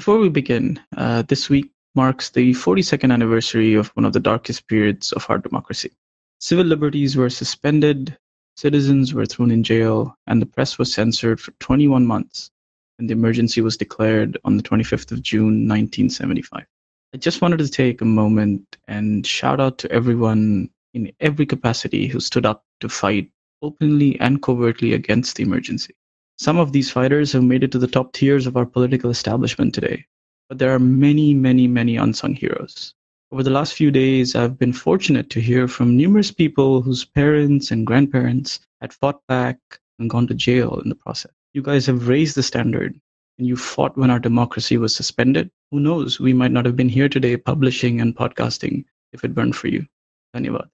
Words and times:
Before 0.00 0.18
we 0.18 0.30
begin, 0.30 0.80
uh, 0.96 1.20
this 1.28 1.50
week 1.50 1.70
marks 1.94 2.30
the 2.30 2.52
42nd 2.54 3.12
anniversary 3.12 3.74
of 3.74 3.88
one 3.88 4.06
of 4.06 4.14
the 4.14 4.18
darkest 4.18 4.66
periods 4.66 5.12
of 5.12 5.26
our 5.28 5.36
democracy. 5.36 5.90
Civil 6.38 6.64
liberties 6.64 7.16
were 7.16 7.28
suspended, 7.28 8.16
citizens 8.56 9.12
were 9.12 9.26
thrown 9.26 9.50
in 9.50 9.62
jail, 9.62 10.16
and 10.26 10.40
the 10.40 10.46
press 10.46 10.78
was 10.78 10.90
censored 10.90 11.38
for 11.38 11.50
21 11.60 12.06
months, 12.06 12.50
and 12.98 13.10
the 13.10 13.12
emergency 13.12 13.60
was 13.60 13.76
declared 13.76 14.38
on 14.42 14.56
the 14.56 14.62
25th 14.62 15.12
of 15.12 15.20
June 15.20 15.68
1975. 15.68 16.64
I 17.12 17.16
just 17.18 17.42
wanted 17.42 17.58
to 17.58 17.68
take 17.68 18.00
a 18.00 18.06
moment 18.06 18.78
and 18.88 19.26
shout 19.26 19.60
out 19.60 19.76
to 19.80 19.92
everyone 19.92 20.70
in 20.94 21.12
every 21.20 21.44
capacity 21.44 22.06
who 22.06 22.20
stood 22.20 22.46
up 22.46 22.64
to 22.80 22.88
fight 22.88 23.30
openly 23.60 24.18
and 24.18 24.40
covertly 24.40 24.94
against 24.94 25.36
the 25.36 25.42
emergency. 25.42 25.94
Some 26.40 26.56
of 26.56 26.72
these 26.72 26.90
fighters 26.90 27.32
have 27.32 27.44
made 27.44 27.64
it 27.64 27.70
to 27.72 27.78
the 27.78 27.86
top 27.86 28.14
tiers 28.14 28.46
of 28.46 28.56
our 28.56 28.64
political 28.64 29.10
establishment 29.10 29.74
today, 29.74 30.06
but 30.48 30.56
there 30.56 30.74
are 30.74 30.78
many, 30.78 31.34
many, 31.34 31.68
many 31.68 31.96
unsung 31.96 32.32
heroes. 32.32 32.94
Over 33.30 33.42
the 33.42 33.50
last 33.50 33.74
few 33.74 33.90
days, 33.90 34.34
I've 34.34 34.58
been 34.58 34.72
fortunate 34.72 35.28
to 35.28 35.40
hear 35.42 35.68
from 35.68 35.98
numerous 35.98 36.30
people 36.30 36.80
whose 36.80 37.04
parents 37.04 37.70
and 37.70 37.86
grandparents 37.86 38.58
had 38.80 38.94
fought 38.94 39.20
back 39.28 39.58
and 39.98 40.08
gone 40.08 40.26
to 40.28 40.34
jail 40.34 40.80
in 40.82 40.88
the 40.88 40.94
process. 40.94 41.30
You 41.52 41.60
guys 41.60 41.84
have 41.84 42.08
raised 42.08 42.36
the 42.36 42.42
standard 42.42 42.98
and 43.36 43.46
you 43.46 43.54
fought 43.54 43.98
when 43.98 44.10
our 44.10 44.18
democracy 44.18 44.78
was 44.78 44.96
suspended. 44.96 45.50
Who 45.70 45.78
knows, 45.78 46.20
we 46.20 46.32
might 46.32 46.52
not 46.52 46.64
have 46.64 46.74
been 46.74 46.88
here 46.88 47.10
today 47.10 47.36
publishing 47.36 48.00
and 48.00 48.16
podcasting 48.16 48.86
if 49.12 49.24
it 49.24 49.36
weren't 49.36 49.56
for 49.56 49.68
you. 49.68 49.84
Dhanyavad. 50.34 50.70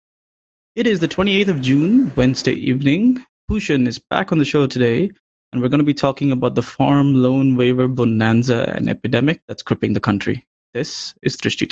It 0.76 0.86
is 0.86 1.00
the 1.00 1.08
28th 1.08 1.48
of 1.48 1.60
June, 1.60 2.12
Wednesday 2.14 2.54
evening. 2.54 3.26
Bhushan 3.48 3.88
is 3.88 3.98
back 3.98 4.30
on 4.30 4.38
the 4.38 4.44
show 4.44 4.68
today 4.68 5.10
and 5.52 5.62
we're 5.62 5.68
going 5.68 5.78
to 5.78 5.84
be 5.84 5.94
talking 5.94 6.32
about 6.32 6.54
the 6.54 6.62
farm 6.62 7.14
loan 7.14 7.56
waiver 7.56 7.88
bonanza 7.88 8.72
and 8.74 8.88
epidemic 8.88 9.40
that's 9.48 9.62
gripping 9.62 9.92
the 9.92 10.00
country. 10.00 10.46
This 10.74 11.14
is 11.22 11.36
Drishti 11.36 11.68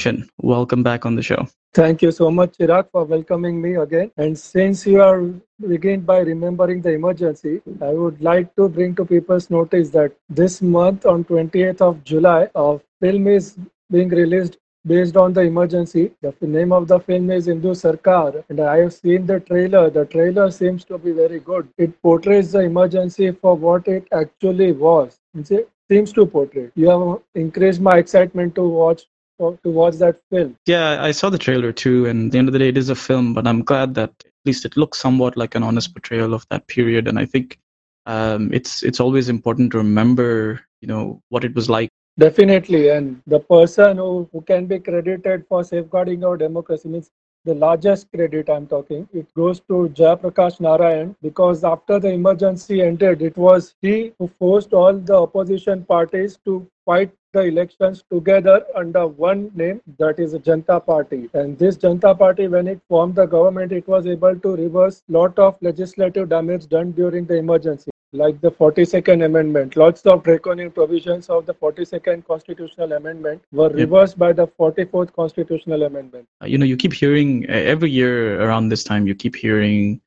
Bhushan, 0.00 0.30
welcome 0.40 0.82
back 0.82 1.04
on 1.04 1.14
the 1.14 1.22
show. 1.22 1.46
Thank 1.74 2.00
you 2.00 2.10
so 2.10 2.30
much, 2.30 2.56
Chirag, 2.56 2.90
for 2.90 3.04
welcoming 3.04 3.60
me 3.60 3.74
again. 3.74 4.10
And 4.16 4.38
since 4.38 4.86
you 4.86 5.02
are 5.02 5.20
begin 5.68 6.00
by 6.00 6.20
remembering 6.20 6.80
the 6.80 6.92
emergency, 6.92 7.60
I 7.82 7.90
would 7.90 8.22
like 8.22 8.56
to 8.56 8.70
bring 8.70 8.94
to 8.96 9.04
people's 9.04 9.50
notice 9.50 9.90
that 9.90 10.12
this 10.30 10.62
month 10.62 11.04
on 11.04 11.24
28th 11.24 11.82
of 11.82 12.02
July, 12.02 12.48
a 12.54 12.80
film 13.02 13.26
is 13.26 13.58
being 13.90 14.08
released 14.08 14.56
based 14.86 15.18
on 15.18 15.34
the 15.34 15.42
emergency. 15.42 16.12
The 16.22 16.34
name 16.40 16.72
of 16.72 16.88
the 16.88 16.98
film 17.00 17.30
is 17.30 17.46
Indu 17.46 17.74
Sarkar, 17.82 18.42
and 18.48 18.58
I 18.60 18.78
have 18.78 18.94
seen 18.94 19.26
the 19.26 19.40
trailer. 19.40 19.90
The 19.90 20.06
trailer 20.06 20.50
seems 20.50 20.82
to 20.86 20.96
be 20.96 21.12
very 21.12 21.40
good. 21.40 21.68
It 21.76 22.00
portrays 22.00 22.52
the 22.52 22.60
emergency 22.60 23.32
for 23.32 23.54
what 23.54 23.86
it 23.86 24.08
actually 24.12 24.72
was. 24.72 25.20
It 25.34 25.68
seems 25.90 26.10
to 26.14 26.24
portray. 26.24 26.70
You 26.74 26.88
have 26.88 27.22
increased 27.34 27.82
my 27.82 27.98
excitement 27.98 28.54
to 28.54 28.66
watch 28.66 29.02
to 29.40 29.70
watch 29.70 29.96
that 29.96 30.20
film. 30.30 30.56
Yeah, 30.66 31.02
I 31.02 31.10
saw 31.12 31.30
the 31.30 31.38
trailer 31.38 31.72
too, 31.72 32.06
and 32.06 32.26
at 32.26 32.32
the 32.32 32.38
end 32.38 32.48
of 32.48 32.52
the 32.52 32.58
day, 32.58 32.68
it 32.68 32.78
is 32.78 32.90
a 32.90 32.94
film. 32.94 33.34
But 33.34 33.46
I'm 33.46 33.62
glad 33.62 33.94
that 33.94 34.10
at 34.10 34.32
least 34.44 34.64
it 34.64 34.76
looks 34.76 34.98
somewhat 34.98 35.36
like 35.36 35.54
an 35.54 35.62
honest 35.62 35.94
portrayal 35.94 36.34
of 36.34 36.46
that 36.50 36.66
period. 36.66 37.08
And 37.08 37.18
I 37.18 37.24
think 37.24 37.58
um, 38.06 38.52
it's 38.52 38.82
it's 38.82 39.00
always 39.00 39.28
important 39.28 39.72
to 39.72 39.78
remember, 39.78 40.60
you 40.80 40.88
know, 40.88 41.22
what 41.30 41.44
it 41.44 41.54
was 41.54 41.70
like. 41.70 41.90
Definitely, 42.18 42.90
and 42.90 43.22
the 43.26 43.40
person 43.40 43.96
who, 43.96 44.28
who 44.32 44.42
can 44.42 44.66
be 44.66 44.78
credited 44.78 45.46
for 45.48 45.64
safeguarding 45.64 46.22
our 46.24 46.36
democracy 46.36 46.88
means 46.88 47.10
the 47.44 47.54
largest 47.54 48.10
credit 48.12 48.48
I'm 48.50 48.66
talking, 48.66 49.08
it 49.12 49.32
goes 49.34 49.60
to 49.60 49.88
Jayaprakash 49.94 50.60
Narayan 50.60 51.16
because 51.22 51.64
after 51.64 51.98
the 51.98 52.08
emergency 52.10 52.82
ended, 52.82 53.22
it 53.22 53.36
was 53.36 53.74
he 53.80 54.12
who 54.18 54.28
forced 54.38 54.72
all 54.72 54.92
the 54.92 55.14
opposition 55.14 55.84
parties 55.84 56.38
to 56.44 56.66
fight 56.84 57.10
the 57.32 57.42
elections 57.42 58.04
together 58.12 58.64
under 58.74 59.06
one 59.06 59.50
name 59.54 59.80
that 59.98 60.18
is 60.18 60.34
Janta 60.34 60.84
Party. 60.84 61.30
And 61.32 61.56
this 61.58 61.76
Janta 61.76 62.18
Party, 62.18 62.48
when 62.48 62.66
it 62.66 62.80
formed 62.88 63.14
the 63.14 63.26
government, 63.26 63.72
it 63.72 63.86
was 63.86 64.06
able 64.06 64.36
to 64.36 64.56
reverse 64.56 65.02
lot 65.08 65.38
of 65.38 65.56
legislative 65.62 66.28
damage 66.28 66.66
done 66.68 66.92
during 66.92 67.26
the 67.26 67.36
emergency 67.36 67.90
like 68.12 68.40
the 68.40 68.50
42nd 68.50 69.24
Amendment. 69.24 69.76
Lots 69.76 70.02
of 70.02 70.22
draconian 70.22 70.70
provisions 70.70 71.28
of 71.28 71.46
the 71.46 71.54
42nd 71.54 72.26
Constitutional 72.26 72.92
Amendment 72.92 73.42
were 73.52 73.68
reversed 73.68 74.18
by 74.18 74.32
the 74.32 74.46
44th 74.46 75.12
Constitutional 75.14 75.84
Amendment. 75.84 76.26
Uh, 76.42 76.46
you 76.46 76.58
know, 76.58 76.66
you 76.66 76.76
keep 76.76 76.92
hearing 76.92 77.46
every 77.48 77.90
year 77.90 78.42
around 78.42 78.68
this 78.68 78.82
time, 78.82 79.06
you 79.06 79.14
keep 79.14 79.36
hearing 79.36 80.00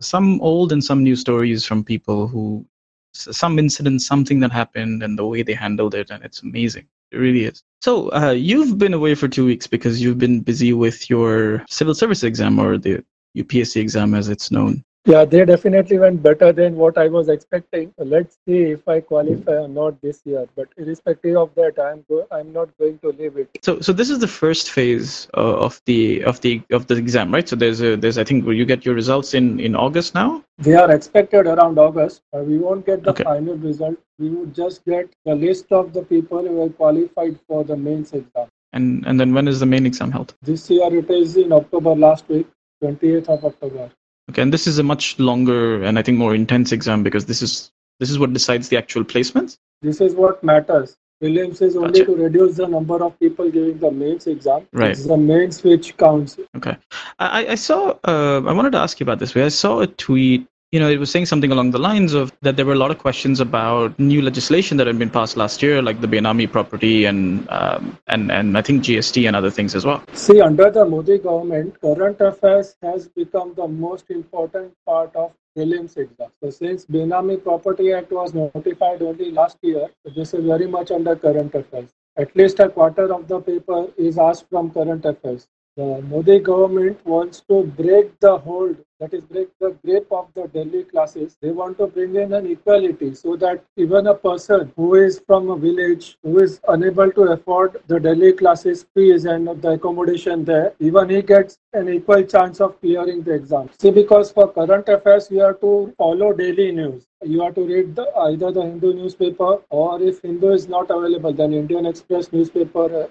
some 0.00 0.40
old 0.40 0.72
and 0.72 0.82
some 0.82 1.02
new 1.02 1.16
stories 1.16 1.64
from 1.64 1.82
people 1.82 2.28
who, 2.28 2.64
some 3.12 3.58
incident, 3.58 4.02
something 4.02 4.38
that 4.40 4.52
happened, 4.52 5.02
and 5.02 5.18
the 5.18 5.26
way 5.26 5.42
they 5.42 5.54
handled 5.54 5.94
it, 5.94 6.10
and 6.10 6.24
it's 6.24 6.42
amazing. 6.42 6.86
It 7.10 7.16
really 7.16 7.44
is. 7.44 7.62
So, 7.80 8.12
uh, 8.12 8.30
you've 8.30 8.78
been 8.78 8.94
away 8.94 9.14
for 9.14 9.26
two 9.26 9.46
weeks 9.46 9.66
because 9.66 10.00
you've 10.00 10.18
been 10.18 10.40
busy 10.40 10.72
with 10.72 11.10
your 11.10 11.64
civil 11.68 11.94
service 11.94 12.22
exam 12.22 12.58
or 12.58 12.78
the 12.78 13.02
UPSC 13.36 13.80
exam 13.80 14.14
as 14.14 14.28
it's 14.28 14.50
known. 14.50 14.84
Yeah, 15.04 15.24
they 15.24 15.44
definitely 15.44 15.98
went 15.98 16.22
better 16.22 16.52
than 16.52 16.76
what 16.76 16.98
I 16.98 17.08
was 17.08 17.28
expecting. 17.28 17.94
Let's 17.96 18.36
see 18.46 18.62
if 18.72 18.86
I 18.86 19.00
qualify 19.00 19.52
or 19.52 19.68
not 19.68 20.00
this 20.02 20.20
year. 20.26 20.46
But 20.54 20.68
irrespective 20.76 21.36
of 21.36 21.54
that, 21.54 21.78
I'm 21.80 22.04
go- 22.08 22.26
I'm 22.30 22.52
not 22.52 22.76
going 22.78 22.98
to 22.98 23.08
leave 23.10 23.38
it. 23.38 23.48
So, 23.62 23.80
so 23.80 23.92
this 23.92 24.10
is 24.10 24.18
the 24.18 24.28
first 24.28 24.70
phase 24.70 25.28
uh, 25.34 25.56
of 25.66 25.80
the 25.86 26.22
of 26.24 26.40
the 26.42 26.60
of 26.70 26.88
the 26.88 26.96
exam, 26.96 27.32
right? 27.32 27.48
So 27.48 27.56
there's 27.56 27.80
a 27.80 27.96
there's 27.96 28.18
I 28.18 28.24
think 28.24 28.44
where 28.44 28.54
you 28.54 28.66
get 28.66 28.84
your 28.84 28.94
results 28.94 29.32
in 29.32 29.60
in 29.60 29.74
August 29.74 30.14
now. 30.14 30.44
They 30.58 30.74
are 30.74 30.90
expected 30.90 31.46
around 31.46 31.78
August. 31.78 32.22
Uh, 32.34 32.40
we 32.40 32.58
won't 32.58 32.84
get 32.84 33.02
the 33.02 33.10
okay. 33.10 33.24
final 33.24 33.56
result. 33.56 33.96
We 34.18 34.28
would 34.30 34.54
just 34.54 34.84
get 34.84 35.08
the 35.24 35.34
list 35.34 35.72
of 35.72 35.92
the 35.92 36.02
people 36.02 36.42
who 36.42 36.62
are 36.64 36.68
qualified 36.68 37.38
for 37.46 37.64
the 37.64 37.76
mains 37.76 38.12
exam. 38.12 38.48
And 38.74 39.06
and 39.06 39.18
then 39.18 39.32
when 39.32 39.48
is 39.48 39.60
the 39.60 39.66
main 39.66 39.86
exam 39.86 40.10
held? 40.10 40.34
This 40.42 40.68
year 40.68 40.94
it 40.94 41.10
is 41.10 41.36
in 41.36 41.52
October 41.52 41.94
last 41.94 42.28
week, 42.28 42.46
28th 42.82 43.28
of 43.28 43.44
October. 43.46 43.90
Okay, 44.30 44.42
and 44.42 44.52
this 44.52 44.66
is 44.66 44.78
a 44.78 44.82
much 44.82 45.18
longer 45.18 45.82
and 45.82 45.98
I 45.98 46.02
think 46.02 46.18
more 46.18 46.34
intense 46.34 46.72
exam 46.72 47.02
because 47.02 47.26
this 47.26 47.42
is 47.42 47.70
this 47.98 48.10
is 48.10 48.18
what 48.18 48.32
decides 48.32 48.68
the 48.68 48.76
actual 48.76 49.04
placements. 49.04 49.58
This 49.82 50.00
is 50.00 50.14
what 50.14 50.42
matters. 50.44 50.96
Prelims 51.22 51.60
is 51.62 51.76
only 51.76 52.00
gotcha. 52.00 52.04
to 52.04 52.16
reduce 52.16 52.56
the 52.56 52.68
number 52.68 53.02
of 53.02 53.18
people 53.18 53.50
giving 53.50 53.78
the 53.78 53.90
mains 53.90 54.26
exam. 54.28 54.68
Right. 54.72 54.92
It's 54.92 55.04
the 55.04 55.16
mains 55.16 55.64
which 55.64 55.96
counts. 55.96 56.38
Okay. 56.56 56.76
I, 57.18 57.48
I 57.48 57.54
saw, 57.56 57.96
uh, 58.04 58.42
I 58.46 58.52
wanted 58.52 58.70
to 58.72 58.78
ask 58.78 59.00
you 59.00 59.04
about 59.04 59.18
this. 59.18 59.36
I 59.36 59.48
saw 59.48 59.80
a 59.80 59.88
tweet 59.88 60.46
you 60.70 60.78
know, 60.78 60.90
it 60.90 60.98
was 60.98 61.10
saying 61.10 61.24
something 61.26 61.50
along 61.50 61.70
the 61.70 61.78
lines 61.78 62.12
of 62.12 62.30
that 62.42 62.56
there 62.56 62.66
were 62.66 62.74
a 62.74 62.78
lot 62.78 62.90
of 62.90 62.98
questions 62.98 63.40
about 63.40 63.98
new 63.98 64.20
legislation 64.20 64.76
that 64.76 64.86
had 64.86 64.98
been 64.98 65.08
passed 65.08 65.36
last 65.36 65.62
year, 65.62 65.80
like 65.80 66.00
the 66.02 66.06
Benami 66.06 66.50
property 66.50 67.06
and 67.06 67.48
um, 67.50 67.98
and 68.08 68.30
and 68.30 68.58
I 68.58 68.62
think 68.62 68.84
GST 68.84 69.26
and 69.26 69.34
other 69.34 69.50
things 69.50 69.74
as 69.74 69.86
well. 69.86 70.02
See, 70.12 70.40
under 70.42 70.70
the 70.70 70.84
Modi 70.84 71.18
government, 71.18 71.80
current 71.80 72.20
affairs 72.20 72.76
has 72.82 73.08
become 73.08 73.54
the 73.54 73.66
most 73.66 74.10
important 74.10 74.74
part 74.84 75.16
of 75.16 75.32
prelims 75.56 75.96
exam. 75.96 76.30
So 76.42 76.50
since 76.50 76.84
Benami 76.84 77.42
Property 77.42 77.92
Act 77.94 78.12
was 78.12 78.34
notified 78.34 79.00
only 79.00 79.30
last 79.30 79.56
year, 79.62 79.88
this 80.04 80.34
is 80.34 80.44
very 80.44 80.66
much 80.66 80.90
under 80.90 81.16
current 81.16 81.54
affairs. 81.54 81.90
At 82.16 82.36
least 82.36 82.60
a 82.60 82.68
quarter 82.68 83.12
of 83.14 83.26
the 83.26 83.40
paper 83.40 83.86
is 83.96 84.18
asked 84.18 84.46
from 84.50 84.70
current 84.70 85.04
affairs. 85.06 85.48
The 85.78 86.02
Modi 86.02 86.40
government 86.40 87.06
wants 87.06 87.40
to 87.48 87.62
break 87.62 88.18
the 88.18 88.36
hold 88.36 88.78
that 88.98 89.14
is 89.14 89.22
break 89.22 89.48
the 89.60 89.70
grip 89.84 90.08
of 90.10 90.26
the 90.34 90.48
Delhi 90.48 90.82
classes. 90.82 91.36
They 91.40 91.52
want 91.52 91.78
to 91.78 91.86
bring 91.86 92.16
in 92.16 92.32
an 92.32 92.50
equality 92.50 93.14
so 93.14 93.36
that 93.36 93.64
even 93.76 94.08
a 94.08 94.14
person 94.14 94.72
who 94.74 94.96
is 94.96 95.22
from 95.24 95.50
a 95.50 95.56
village 95.56 96.18
who 96.24 96.40
is 96.40 96.60
unable 96.66 97.12
to 97.12 97.22
afford 97.34 97.80
the 97.86 98.00
Delhi 98.00 98.32
classes 98.32 98.86
fees 98.92 99.24
and 99.24 99.46
the 99.62 99.70
accommodation 99.74 100.44
there, 100.44 100.74
even 100.80 101.10
he 101.10 101.22
gets 101.22 101.60
an 101.74 101.88
equal 101.88 102.24
chance 102.24 102.60
of 102.60 102.80
clearing 102.80 103.22
the 103.22 103.34
exam. 103.34 103.70
See, 103.78 103.92
because 103.92 104.32
for 104.32 104.52
current 104.52 104.88
affairs, 104.88 105.28
you 105.30 105.38
have 105.42 105.60
to 105.60 105.94
follow 105.96 106.32
daily 106.32 106.72
news. 106.72 107.06
You 107.22 107.42
have 107.42 107.54
to 107.54 107.64
read 107.64 107.94
the, 107.94 108.10
either 108.16 108.50
the 108.50 108.62
Hindu 108.62 108.94
newspaper 108.94 109.62
or 109.70 110.02
if 110.02 110.22
Hindu 110.22 110.48
is 110.48 110.66
not 110.66 110.90
available, 110.90 111.32
then 111.32 111.52
Indian 111.52 111.86
Express 111.86 112.32
newspaper 112.32 113.08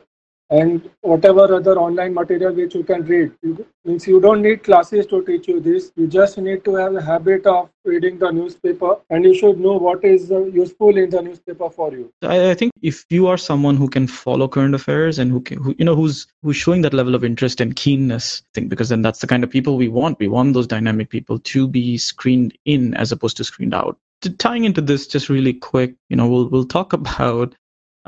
and 0.49 0.89
whatever 1.01 1.53
other 1.53 1.77
online 1.77 2.13
material 2.13 2.53
which 2.53 2.75
you 2.75 2.83
can 2.83 3.03
read. 3.03 3.31
You, 3.41 3.65
means 3.83 4.07
you 4.07 4.19
don't 4.19 4.41
need 4.41 4.63
classes 4.63 5.05
to 5.07 5.23
teach 5.23 5.47
you 5.47 5.59
this. 5.59 5.91
You 5.95 6.07
just 6.07 6.38
need 6.38 6.63
to 6.65 6.75
have 6.75 6.95
a 6.95 7.01
habit 7.01 7.45
of 7.45 7.69
reading 7.85 8.17
the 8.19 8.31
newspaper, 8.31 8.97
and 9.09 9.23
you 9.23 9.33
should 9.33 9.59
know 9.59 9.77
what 9.77 10.03
is 10.03 10.29
useful 10.29 10.97
in 10.97 11.09
the 11.09 11.21
newspaper 11.21 11.69
for 11.69 11.91
you. 11.91 12.11
I, 12.21 12.51
I, 12.51 12.53
think 12.53 12.73
if 12.81 13.05
you 13.09 13.27
are 13.27 13.38
someone 13.38 13.77
who 13.77 13.89
can 13.89 14.07
follow 14.07 14.47
current 14.47 14.75
affairs 14.75 15.19
and 15.19 15.31
who, 15.31 15.41
can, 15.41 15.61
who 15.61 15.75
you 15.77 15.85
know 15.85 15.95
who's 15.95 16.27
who's 16.44 16.57
showing 16.57 16.81
that 16.81 16.93
level 16.93 17.15
of 17.15 17.23
interest 17.23 17.61
and 17.61 17.75
keenness, 17.75 18.41
I 18.45 18.50
think 18.53 18.69
because 18.69 18.89
then 18.89 19.01
that's 19.01 19.19
the 19.19 19.27
kind 19.27 19.43
of 19.43 19.50
people 19.50 19.77
we 19.77 19.88
want. 19.88 20.19
We 20.19 20.27
want 20.27 20.53
those 20.53 20.67
dynamic 20.67 21.09
people 21.09 21.39
to 21.39 21.67
be 21.67 21.97
screened 21.97 22.57
in 22.65 22.93
as 22.95 23.11
opposed 23.11 23.38
to 23.38 23.43
screened 23.43 23.73
out. 23.73 23.97
Tying 24.38 24.63
into 24.63 24.81
this 24.81 25.07
just 25.07 25.29
really 25.29 25.53
quick, 25.53 25.95
you 26.09 26.15
know, 26.15 26.27
we'll 26.27 26.50
we'll 26.50 26.65
talk 26.65 26.93
about 27.01 27.55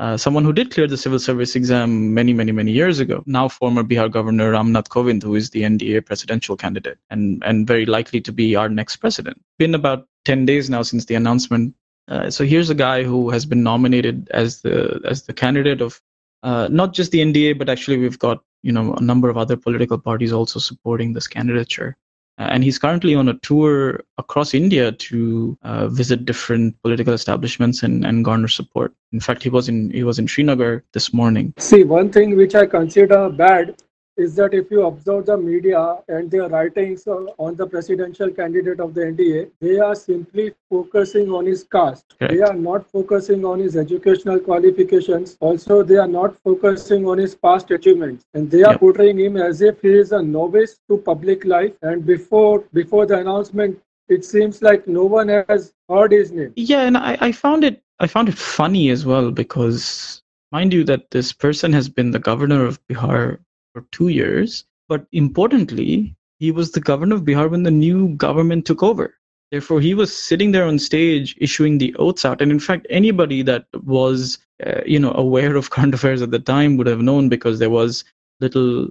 uh, 0.00 0.16
someone 0.16 0.44
who 0.44 0.52
did 0.52 0.70
clear 0.70 0.86
the 0.86 0.96
civil 0.96 1.18
service 1.18 1.54
exam 1.54 2.14
many, 2.14 2.32
many, 2.32 2.52
many 2.52 2.72
years 2.72 3.00
ago. 3.00 3.22
Now, 3.26 3.48
former 3.48 3.82
Bihar 3.82 4.10
Governor 4.10 4.52
Ramnath 4.52 4.88
Kovind, 4.88 5.22
who 5.22 5.34
is 5.34 5.50
the 5.50 5.60
NDA 5.60 6.06
presidential 6.06 6.56
candidate 6.56 6.96
and, 7.10 7.42
and 7.44 7.66
very 7.66 7.84
likely 7.84 8.18
to 8.22 8.32
be 8.32 8.56
our 8.56 8.70
next 8.70 8.96
president. 8.96 9.38
Been 9.58 9.74
about 9.74 10.08
10 10.24 10.46
days 10.46 10.70
now 10.70 10.80
since 10.80 11.04
the 11.04 11.16
announcement. 11.16 11.74
Uh, 12.08 12.30
so 12.30 12.46
here's 12.46 12.70
a 12.70 12.74
guy 12.74 13.02
who 13.02 13.28
has 13.28 13.44
been 13.44 13.62
nominated 13.62 14.30
as 14.32 14.62
the 14.62 15.00
as 15.04 15.24
the 15.24 15.34
candidate 15.34 15.82
of 15.82 16.00
uh, 16.42 16.66
not 16.70 16.94
just 16.94 17.12
the 17.12 17.20
NDA, 17.20 17.58
but 17.58 17.68
actually 17.68 17.98
we've 17.98 18.18
got 18.18 18.42
you 18.62 18.72
know 18.72 18.94
a 18.94 19.02
number 19.02 19.28
of 19.28 19.36
other 19.36 19.56
political 19.56 19.98
parties 19.98 20.32
also 20.32 20.58
supporting 20.58 21.12
this 21.12 21.28
candidature. 21.28 21.96
Uh, 22.40 22.48
and 22.52 22.64
he's 22.64 22.78
currently 22.78 23.14
on 23.14 23.28
a 23.28 23.34
tour 23.40 24.02
across 24.16 24.54
India 24.54 24.92
to 24.92 25.58
uh, 25.62 25.88
visit 25.88 26.24
different 26.24 26.74
political 26.82 27.12
establishments 27.12 27.82
and, 27.82 28.02
and 28.06 28.24
garner 28.24 28.48
support. 28.48 28.94
In 29.12 29.20
fact, 29.20 29.42
he 29.42 29.50
was 29.50 29.68
in 29.68 29.90
he 29.90 30.04
was 30.04 30.18
in 30.18 30.26
Srinagar 30.26 30.82
this 30.94 31.12
morning. 31.12 31.52
See, 31.58 31.84
one 31.84 32.10
thing 32.10 32.36
which 32.36 32.54
I 32.54 32.64
consider 32.64 33.28
bad 33.28 33.76
is 34.20 34.34
that 34.36 34.54
if 34.54 34.70
you 34.70 34.86
observe 34.86 35.26
the 35.26 35.36
media 35.36 35.96
and 36.08 36.30
their 36.30 36.48
writings 36.48 37.06
uh, 37.06 37.24
on 37.38 37.56
the 37.56 37.66
presidential 37.66 38.30
candidate 38.30 38.80
of 38.80 38.94
the 38.94 39.00
NDA, 39.00 39.50
they 39.60 39.78
are 39.78 39.94
simply 39.94 40.52
focusing 40.68 41.30
on 41.30 41.46
his 41.46 41.64
caste. 41.64 42.14
They 42.20 42.40
are 42.40 42.54
not 42.54 42.90
focusing 42.90 43.44
on 43.44 43.60
his 43.60 43.76
educational 43.76 44.38
qualifications. 44.38 45.36
Also, 45.40 45.82
they 45.82 45.96
are 45.96 46.08
not 46.08 46.36
focusing 46.44 47.06
on 47.06 47.18
his 47.18 47.34
past 47.34 47.70
achievements. 47.70 48.24
And 48.34 48.50
they 48.50 48.62
are 48.62 48.72
yep. 48.72 48.80
portraying 48.80 49.18
him 49.18 49.36
as 49.36 49.62
if 49.62 49.80
he 49.80 49.88
is 49.88 50.12
a 50.12 50.22
novice 50.22 50.78
to 50.88 50.98
public 50.98 51.44
life. 51.44 51.72
And 51.82 52.04
before 52.04 52.64
before 52.72 53.06
the 53.06 53.18
announcement, 53.18 53.80
it 54.08 54.24
seems 54.24 54.60
like 54.60 54.86
no 54.86 55.04
one 55.04 55.28
has 55.28 55.72
heard 55.88 56.12
his 56.12 56.32
name. 56.32 56.52
Yeah, 56.56 56.82
and 56.82 56.96
I, 56.96 57.16
I 57.20 57.32
found 57.32 57.64
it 57.64 57.82
I 57.98 58.06
found 58.06 58.28
it 58.28 58.38
funny 58.38 58.90
as 58.90 59.04
well 59.04 59.30
because 59.30 60.22
mind 60.52 60.72
you 60.72 60.84
that 60.84 61.10
this 61.10 61.32
person 61.32 61.72
has 61.72 61.88
been 61.88 62.10
the 62.10 62.18
governor 62.18 62.64
of 62.64 62.84
Bihar 62.88 63.38
for 63.72 63.86
two 63.92 64.08
years. 64.08 64.64
But 64.88 65.06
importantly, 65.12 66.16
he 66.38 66.50
was 66.50 66.72
the 66.72 66.80
governor 66.80 67.16
of 67.16 67.22
Bihar 67.22 67.50
when 67.50 67.62
the 67.62 67.70
new 67.70 68.14
government 68.16 68.66
took 68.66 68.82
over. 68.82 69.14
Therefore, 69.50 69.80
he 69.80 69.94
was 69.94 70.16
sitting 70.16 70.52
there 70.52 70.64
on 70.64 70.78
stage 70.78 71.36
issuing 71.38 71.78
the 71.78 71.94
oaths 71.96 72.24
out. 72.24 72.40
And 72.40 72.52
in 72.52 72.60
fact, 72.60 72.86
anybody 72.88 73.42
that 73.42 73.66
was, 73.82 74.38
uh, 74.64 74.80
you 74.86 74.98
know, 74.98 75.12
aware 75.12 75.56
of 75.56 75.70
current 75.70 75.94
affairs 75.98 76.22
at 76.22 76.30
the 76.30 76.38
time 76.38 76.76
would 76.76 76.86
have 76.86 77.00
known 77.00 77.28
because 77.28 77.58
there 77.58 77.70
was 77.70 78.04
little 78.40 78.88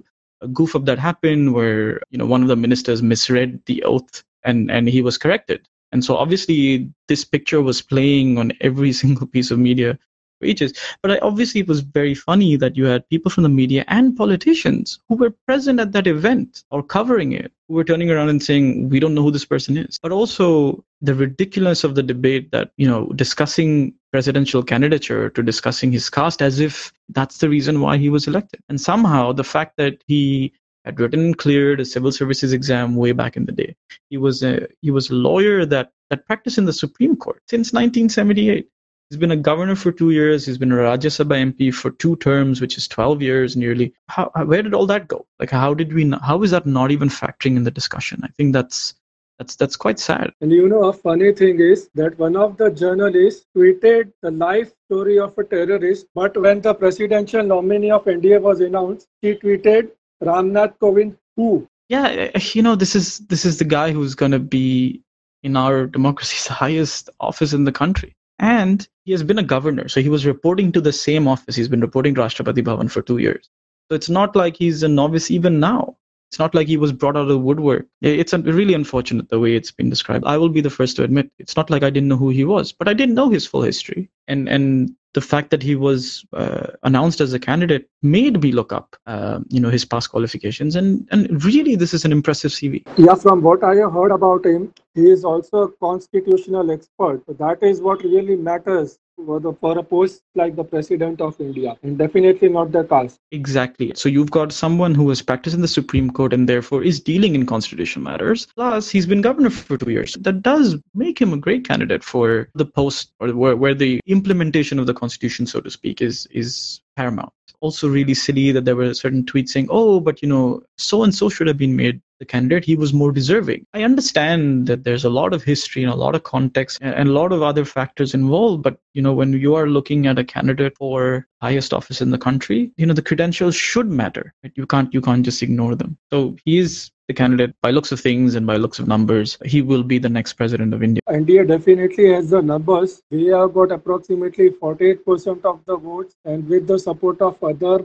goof 0.52 0.76
up 0.76 0.84
that 0.84 0.98
happened 0.98 1.54
where, 1.54 2.00
you 2.10 2.18
know, 2.18 2.26
one 2.26 2.42
of 2.42 2.48
the 2.48 2.56
ministers 2.56 3.02
misread 3.02 3.60
the 3.66 3.82
oath 3.84 4.22
and, 4.44 4.70
and 4.70 4.88
he 4.88 5.02
was 5.02 5.18
corrected. 5.18 5.66
And 5.92 6.04
so 6.04 6.16
obviously 6.16 6.90
this 7.08 7.24
picture 7.24 7.60
was 7.60 7.82
playing 7.82 8.38
on 8.38 8.52
every 8.60 8.92
single 9.02 9.26
piece 9.26 9.50
of 9.50 9.58
media 9.58 9.98
But 10.40 11.10
I, 11.10 11.18
obviously, 11.18 11.60
it 11.60 11.68
was 11.68 11.80
very 11.80 12.14
funny 12.14 12.56
that 12.56 12.76
you 12.76 12.86
had 12.86 13.08
people 13.08 13.30
from 13.30 13.42
the 13.42 13.48
media 13.48 13.84
and 13.88 14.16
politicians 14.16 14.98
who 15.08 15.16
were 15.16 15.34
present 15.46 15.80
at 15.80 15.92
that 15.92 16.06
event 16.06 16.64
or 16.70 16.82
covering 16.82 17.32
it, 17.32 17.52
who 17.68 17.74
were 17.74 17.84
turning 17.84 18.10
around 18.10 18.30
and 18.30 18.42
saying, 18.42 18.88
"We 18.88 19.00
don't 19.00 19.14
know 19.14 19.22
who 19.22 19.30
this 19.30 19.44
person 19.44 19.76
is." 19.76 19.98
But 20.02 20.12
also 20.12 20.82
the 21.02 21.14
ridiculous 21.14 21.84
of 21.84 21.94
the 21.94 22.02
debate 22.02 22.50
that 22.52 22.72
you 22.76 22.88
know 22.88 23.06
discussing 23.16 23.94
presidential 24.12 24.62
candidature 24.62 25.30
to 25.30 25.42
discussing 25.42 25.92
his 25.92 26.08
caste 26.10 26.42
as 26.42 26.58
if 26.58 26.92
that's 27.10 27.38
the 27.38 27.48
reason 27.48 27.80
why 27.80 27.98
he 27.98 28.08
was 28.08 28.26
elected, 28.26 28.60
and 28.68 28.80
somehow 28.80 29.32
the 29.32 29.44
fact 29.44 29.76
that 29.76 30.02
he 30.06 30.52
had 30.86 30.98
written 30.98 31.20
and 31.20 31.38
cleared 31.38 31.80
a 31.80 31.84
civil 31.84 32.10
services 32.10 32.52
exam 32.54 32.96
way 32.96 33.12
back 33.12 33.36
in 33.36 33.44
the 33.44 33.52
day. 33.52 33.76
He 34.08 34.16
was 34.16 34.42
a 34.42 34.66
he 34.80 34.90
was 34.90 35.10
a 35.10 35.14
lawyer 35.14 35.66
that 35.66 35.92
that 36.08 36.26
practiced 36.26 36.58
in 36.58 36.64
the 36.64 36.72
Supreme 36.72 37.16
Court 37.16 37.42
since 37.46 37.72
1978. 37.72 38.68
He's 39.10 39.18
been 39.18 39.32
a 39.32 39.36
governor 39.36 39.74
for 39.74 39.90
two 39.90 40.12
years. 40.12 40.46
He's 40.46 40.56
been 40.56 40.70
a 40.70 40.76
Rajya 40.76 41.10
Sabha 41.10 41.52
MP 41.52 41.74
for 41.74 41.90
two 41.90 42.14
terms, 42.16 42.60
which 42.60 42.78
is 42.78 42.86
12 42.86 43.20
years 43.20 43.56
nearly. 43.56 43.92
How, 44.08 44.30
where 44.44 44.62
did 44.62 44.72
all 44.72 44.86
that 44.86 45.08
go? 45.08 45.26
Like, 45.40 45.50
how 45.50 45.74
did 45.74 45.92
we? 45.92 46.08
How 46.22 46.40
is 46.44 46.52
that 46.52 46.64
not 46.64 46.92
even 46.92 47.08
factoring 47.08 47.56
in 47.56 47.64
the 47.64 47.72
discussion? 47.72 48.20
I 48.22 48.28
think 48.28 48.52
that's 48.52 48.94
that's 49.40 49.56
that's 49.56 49.74
quite 49.74 49.98
sad. 49.98 50.32
And 50.40 50.52
you 50.52 50.68
know, 50.68 50.84
a 50.84 50.92
funny 50.92 51.32
thing 51.32 51.58
is 51.58 51.90
that 51.94 52.16
one 52.20 52.36
of 52.36 52.56
the 52.56 52.70
journalists 52.70 53.46
tweeted 53.56 54.12
the 54.22 54.30
life 54.30 54.70
story 54.86 55.18
of 55.18 55.36
a 55.38 55.42
terrorist, 55.42 56.06
but 56.14 56.36
when 56.40 56.60
the 56.60 56.74
presidential 56.74 57.42
nominee 57.42 57.90
of 57.90 58.04
NDA 58.04 58.40
was 58.40 58.60
announced, 58.60 59.08
he 59.22 59.34
tweeted 59.34 59.90
Ramnath 60.22 60.78
Kovind 60.78 61.16
who. 61.36 61.66
Yeah, 61.88 62.06
eh, 62.06 62.40
you 62.52 62.62
know, 62.62 62.76
this 62.76 62.94
is 62.94 63.18
this 63.26 63.44
is 63.44 63.58
the 63.58 63.64
guy 63.64 63.90
who's 63.90 64.14
going 64.14 64.32
to 64.32 64.38
be 64.38 65.02
in 65.42 65.56
our 65.56 65.86
democracy's 65.88 66.46
highest 66.62 67.10
office 67.18 67.52
in 67.52 67.64
the 67.64 67.72
country. 67.72 68.14
And 68.40 68.88
he 69.04 69.12
has 69.12 69.22
been 69.22 69.38
a 69.38 69.44
governor. 69.44 69.86
So 69.88 70.00
he 70.00 70.08
was 70.08 70.26
reporting 70.26 70.72
to 70.72 70.80
the 70.80 70.92
same 70.92 71.28
office. 71.28 71.54
He's 71.54 71.68
been 71.68 71.82
reporting 71.82 72.14
to 72.14 72.22
Rashtrapati 72.22 72.64
Bhavan 72.64 72.90
for 72.90 73.02
two 73.02 73.18
years. 73.18 73.48
So 73.90 73.94
it's 73.94 74.08
not 74.08 74.34
like 74.34 74.56
he's 74.56 74.82
a 74.82 74.88
novice 74.88 75.30
even 75.30 75.60
now. 75.60 75.96
It's 76.30 76.38
not 76.38 76.54
like 76.54 76.68
he 76.68 76.76
was 76.76 76.92
brought 76.92 77.16
out 77.16 77.22
of 77.22 77.28
the 77.28 77.38
woodwork. 77.38 77.86
It's 78.02 78.32
really 78.32 78.72
unfortunate 78.72 79.28
the 79.28 79.40
way 79.40 79.56
it's 79.56 79.72
been 79.72 79.90
described. 79.90 80.24
I 80.24 80.36
will 80.36 80.48
be 80.48 80.60
the 80.60 80.70
first 80.70 80.96
to 80.96 81.02
admit 81.02 81.30
it's 81.38 81.56
not 81.56 81.70
like 81.70 81.82
I 81.82 81.90
didn't 81.90 82.08
know 82.08 82.16
who 82.16 82.30
he 82.30 82.44
was, 82.44 82.72
but 82.72 82.88
I 82.88 82.94
didn't 82.94 83.16
know 83.16 83.28
his 83.28 83.46
full 83.46 83.62
history. 83.62 84.08
And 84.28 84.48
and 84.48 84.94
the 85.14 85.20
fact 85.20 85.50
that 85.50 85.62
he 85.62 85.74
was 85.74 86.24
uh, 86.32 86.68
announced 86.82 87.20
as 87.20 87.32
a 87.32 87.38
candidate 87.38 87.88
made 88.02 88.42
me 88.42 88.52
look 88.52 88.72
up, 88.72 88.96
uh, 89.06 89.40
you 89.48 89.60
know, 89.60 89.70
his 89.70 89.84
past 89.84 90.10
qualifications, 90.10 90.76
and 90.76 91.06
and 91.10 91.44
really, 91.44 91.76
this 91.76 91.92
is 91.92 92.04
an 92.04 92.12
impressive 92.12 92.52
CV. 92.52 92.82
Yeah, 92.96 93.14
from 93.14 93.42
what 93.42 93.64
I 93.64 93.74
heard 93.74 94.12
about 94.12 94.46
him, 94.46 94.72
he 94.94 95.10
is 95.10 95.24
also 95.24 95.62
a 95.62 95.72
constitutional 95.78 96.70
expert. 96.70 97.22
That 97.38 97.62
is 97.62 97.80
what 97.80 98.02
really 98.04 98.36
matters 98.36 98.98
the, 99.26 99.52
for 99.60 99.78
a 99.78 99.82
post 99.82 100.22
like 100.34 100.56
the 100.56 100.64
president 100.64 101.20
of 101.20 101.40
India, 101.40 101.76
and 101.82 101.98
definitely 101.98 102.48
not 102.48 102.72
the 102.72 102.84
caste. 102.84 103.18
Exactly. 103.30 103.92
So 103.94 104.08
you've 104.08 104.30
got 104.30 104.52
someone 104.52 104.94
who 104.94 105.08
has 105.08 105.22
practiced 105.22 105.54
in 105.54 105.62
the 105.62 105.68
Supreme 105.68 106.10
Court 106.10 106.32
and 106.32 106.48
therefore 106.48 106.82
is 106.82 107.00
dealing 107.00 107.34
in 107.34 107.46
constitutional 107.46 108.04
matters. 108.04 108.46
Plus, 108.54 108.90
he's 108.90 109.06
been 109.06 109.20
governor 109.20 109.50
for 109.50 109.76
two 109.76 109.90
years. 109.90 110.14
That 110.20 110.42
does 110.42 110.76
make 110.94 111.20
him 111.20 111.32
a 111.32 111.36
great 111.36 111.66
candidate 111.66 112.04
for 112.04 112.48
the 112.54 112.66
post 112.66 113.12
or 113.20 113.34
where, 113.34 113.56
where 113.56 113.74
the 113.74 114.00
implementation 114.06 114.78
of 114.78 114.86
the 114.86 114.94
constitution, 114.94 115.46
so 115.46 115.60
to 115.60 115.70
speak, 115.70 116.00
is 116.00 116.26
is 116.26 116.80
paramount 116.96 117.32
also 117.60 117.88
really 117.88 118.14
silly 118.14 118.52
that 118.52 118.64
there 118.64 118.76
were 118.76 118.94
certain 118.94 119.24
tweets 119.24 119.50
saying, 119.50 119.68
oh, 119.70 120.00
but 120.00 120.22
you 120.22 120.28
know, 120.28 120.62
so 120.76 121.02
and 121.02 121.14
so 121.14 121.28
should 121.28 121.46
have 121.46 121.58
been 121.58 121.76
made 121.76 122.00
the 122.18 122.26
candidate. 122.26 122.64
He 122.64 122.76
was 122.76 122.92
more 122.92 123.10
deserving. 123.10 123.66
I 123.74 123.82
understand 123.82 124.66
that 124.66 124.84
there's 124.84 125.04
a 125.04 125.10
lot 125.10 125.32
of 125.32 125.42
history 125.42 125.82
and 125.82 125.92
a 125.92 125.96
lot 125.96 126.14
of 126.14 126.22
context 126.22 126.78
and 126.82 127.08
a 127.08 127.12
lot 127.12 127.32
of 127.32 127.42
other 127.42 127.64
factors 127.64 128.14
involved. 128.14 128.62
But, 128.62 128.78
you 128.92 129.02
know, 129.02 129.12
when 129.12 129.32
you 129.32 129.54
are 129.54 129.66
looking 129.66 130.06
at 130.06 130.18
a 130.18 130.24
candidate 130.24 130.76
for 130.76 131.26
highest 131.40 131.72
office 131.72 132.00
in 132.00 132.10
the 132.10 132.18
country, 132.18 132.70
you 132.76 132.86
know, 132.86 132.94
the 132.94 133.02
credentials 133.02 133.56
should 133.56 133.90
matter. 133.90 134.34
Right? 134.44 134.52
You 134.54 134.66
can't, 134.66 134.92
you 134.92 135.00
can't 135.00 135.24
just 135.24 135.42
ignore 135.42 135.74
them. 135.74 135.96
So 136.10 136.36
he 136.44 136.58
is 136.58 136.90
the 137.10 137.14
candidate 137.20 137.54
by 137.66 137.70
looks 137.76 137.92
of 137.94 138.00
things 138.00 138.36
and 138.40 138.46
by 138.50 138.56
looks 138.64 138.78
of 138.78 138.86
numbers 138.94 139.36
he 139.44 139.62
will 139.70 139.82
be 139.92 139.98
the 140.06 140.12
next 140.16 140.34
president 140.40 140.76
of 140.76 140.82
india 140.88 141.16
india 141.18 141.44
definitely 141.52 142.06
has 142.12 142.30
the 142.34 142.42
numbers 142.50 142.96
we 143.16 143.24
have 143.36 143.52
got 143.58 143.72
approximately 143.78 144.48
48% 144.62 145.48
of 145.52 145.58
the 145.70 145.76
votes 145.88 146.14
and 146.24 146.48
with 146.54 146.66
the 146.72 146.78
support 146.86 147.24
of 147.28 147.42
other 147.50 147.76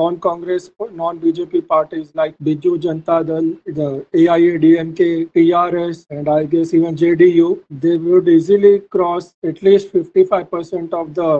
non-congress 0.00 0.70
non-bjp 1.02 1.62
parties 1.74 2.12
like 2.22 2.38
biju 2.48 2.74
janata 2.86 3.18
dal 3.32 3.50
the 3.80 3.90
aiadmk 4.22 5.10
trs 5.38 6.04
and 6.18 6.32
i 6.38 6.40
guess 6.54 6.78
even 6.78 7.02
jdu 7.02 7.50
they 7.84 7.96
would 8.06 8.32
easily 8.38 8.74
cross 8.96 9.34
at 9.52 9.62
least 9.68 9.92
55% 9.98 11.02
of 11.02 11.14
the 11.20 11.30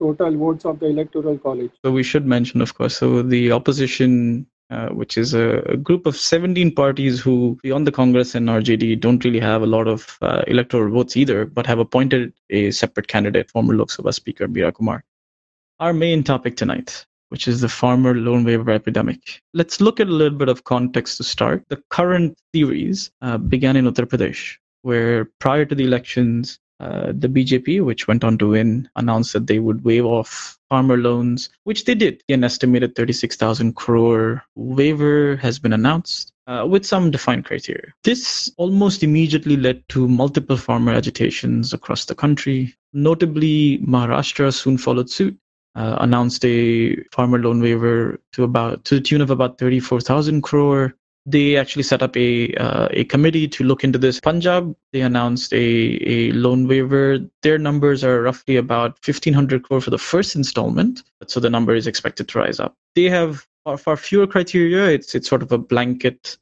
total 0.00 0.36
votes 0.36 0.64
of 0.64 0.78
the 0.78 0.86
electoral 0.86 1.36
college. 1.38 1.72
So 1.84 1.90
we 1.90 2.02
should 2.02 2.26
mention, 2.26 2.60
of 2.60 2.74
course, 2.74 2.96
so 2.98 3.22
the 3.22 3.50
opposition 3.52 4.46
uh, 4.70 4.88
which 4.88 5.16
is 5.16 5.34
a, 5.34 5.60
a, 5.66 5.76
group 5.76 6.04
of 6.06 6.16
17 6.16 6.74
parties 6.74 7.20
who, 7.20 7.58
beyond 7.62 7.86
the 7.86 7.92
Congress 7.92 8.34
and 8.34 8.48
RJD, 8.48 9.00
don't 9.00 9.24
really 9.24 9.40
have 9.40 9.62
a 9.62 9.66
lot 9.66 9.88
of 9.88 10.18
uh, 10.20 10.42
electoral 10.46 10.92
votes 10.92 11.16
either, 11.16 11.46
but 11.46 11.66
have 11.66 11.78
appointed 11.78 12.32
a 12.50 12.70
separate 12.70 13.08
candidate, 13.08 13.50
former 13.50 13.74
Lok 13.74 13.88
Sabha 13.88 14.12
Speaker 14.12 14.46
Meira 14.46 14.74
Kumar. 14.74 15.04
Our 15.80 15.92
main 15.92 16.22
topic 16.22 16.56
tonight, 16.56 17.06
which 17.30 17.48
is 17.48 17.60
the 17.60 17.68
farmer 17.68 18.14
loan 18.14 18.44
waiver 18.44 18.70
epidemic. 18.70 19.40
Let's 19.54 19.80
look 19.80 20.00
at 20.00 20.08
a 20.08 20.12
little 20.12 20.36
bit 20.36 20.48
of 20.48 20.64
context 20.64 21.16
to 21.16 21.24
start. 21.24 21.64
The 21.68 21.82
current 21.88 22.38
series 22.54 23.10
uh, 23.22 23.38
began 23.38 23.76
in 23.76 23.86
Uttar 23.86 24.06
Pradesh, 24.06 24.56
where 24.82 25.26
prior 25.38 25.64
to 25.64 25.74
the 25.74 25.84
elections, 25.84 26.58
uh, 26.80 27.12
the 27.12 27.28
BJP, 27.28 27.84
which 27.84 28.06
went 28.06 28.24
on 28.24 28.38
to 28.38 28.50
win, 28.50 28.88
announced 28.96 29.32
that 29.32 29.46
they 29.46 29.58
would 29.58 29.84
waive 29.84 30.04
off 30.04 30.58
farmer 30.68 30.96
loans, 30.96 31.50
which 31.64 31.84
they 31.84 31.94
did. 31.94 32.22
An 32.28 32.44
estimated 32.44 32.94
36,000 32.94 33.74
crore 33.74 34.44
waiver 34.54 35.36
has 35.36 35.58
been 35.58 35.72
announced. 35.72 36.32
Uh, 36.46 36.64
with 36.64 36.86
some 36.86 37.10
defined 37.10 37.44
criteria. 37.44 37.92
This 38.04 38.50
almost 38.56 39.02
immediately 39.02 39.54
led 39.54 39.86
to 39.90 40.08
multiple 40.08 40.56
farmer 40.56 40.92
agitations 40.94 41.74
across 41.74 42.06
the 42.06 42.14
country. 42.14 42.74
Notably, 42.94 43.80
Maharashtra 43.86 44.54
soon 44.54 44.78
followed 44.78 45.10
suit, 45.10 45.36
uh, 45.74 45.96
announced 46.00 46.42
a 46.46 46.96
farmer 47.12 47.38
loan 47.38 47.60
waiver 47.60 48.18
to 48.32 48.44
about 48.44 48.84
to 48.86 48.94
the 48.94 49.00
tune 49.02 49.20
of 49.20 49.30
about 49.30 49.58
34,000 49.58 50.40
crore. 50.40 50.94
They 51.30 51.56
actually 51.56 51.82
set 51.82 52.02
up 52.02 52.16
a 52.16 52.54
uh, 52.54 52.88
a 52.90 53.04
committee 53.04 53.46
to 53.48 53.64
look 53.64 53.84
into 53.84 53.98
this. 53.98 54.20
Punjab 54.20 54.74
they 54.92 55.02
announced 55.02 55.52
a 55.52 55.98
a 56.14 56.32
loan 56.32 56.66
waiver. 56.66 57.18
Their 57.42 57.58
numbers 57.58 58.02
are 58.02 58.22
roughly 58.22 58.56
about 58.56 58.98
1500 59.06 59.62
crore 59.62 59.80
for 59.80 59.90
the 59.90 59.98
first 59.98 60.34
installment, 60.36 61.02
so 61.26 61.40
the 61.40 61.50
number 61.50 61.74
is 61.74 61.86
expected 61.86 62.28
to 62.28 62.38
rise 62.38 62.60
up. 62.60 62.74
They 62.94 63.04
have 63.04 63.46
far, 63.64 63.76
far 63.76 63.96
fewer 63.96 64.26
criteria. 64.26 64.86
It's 64.86 65.14
it's 65.14 65.28
sort 65.28 65.42
of 65.42 65.52
a 65.52 65.58
blanket 65.58 66.38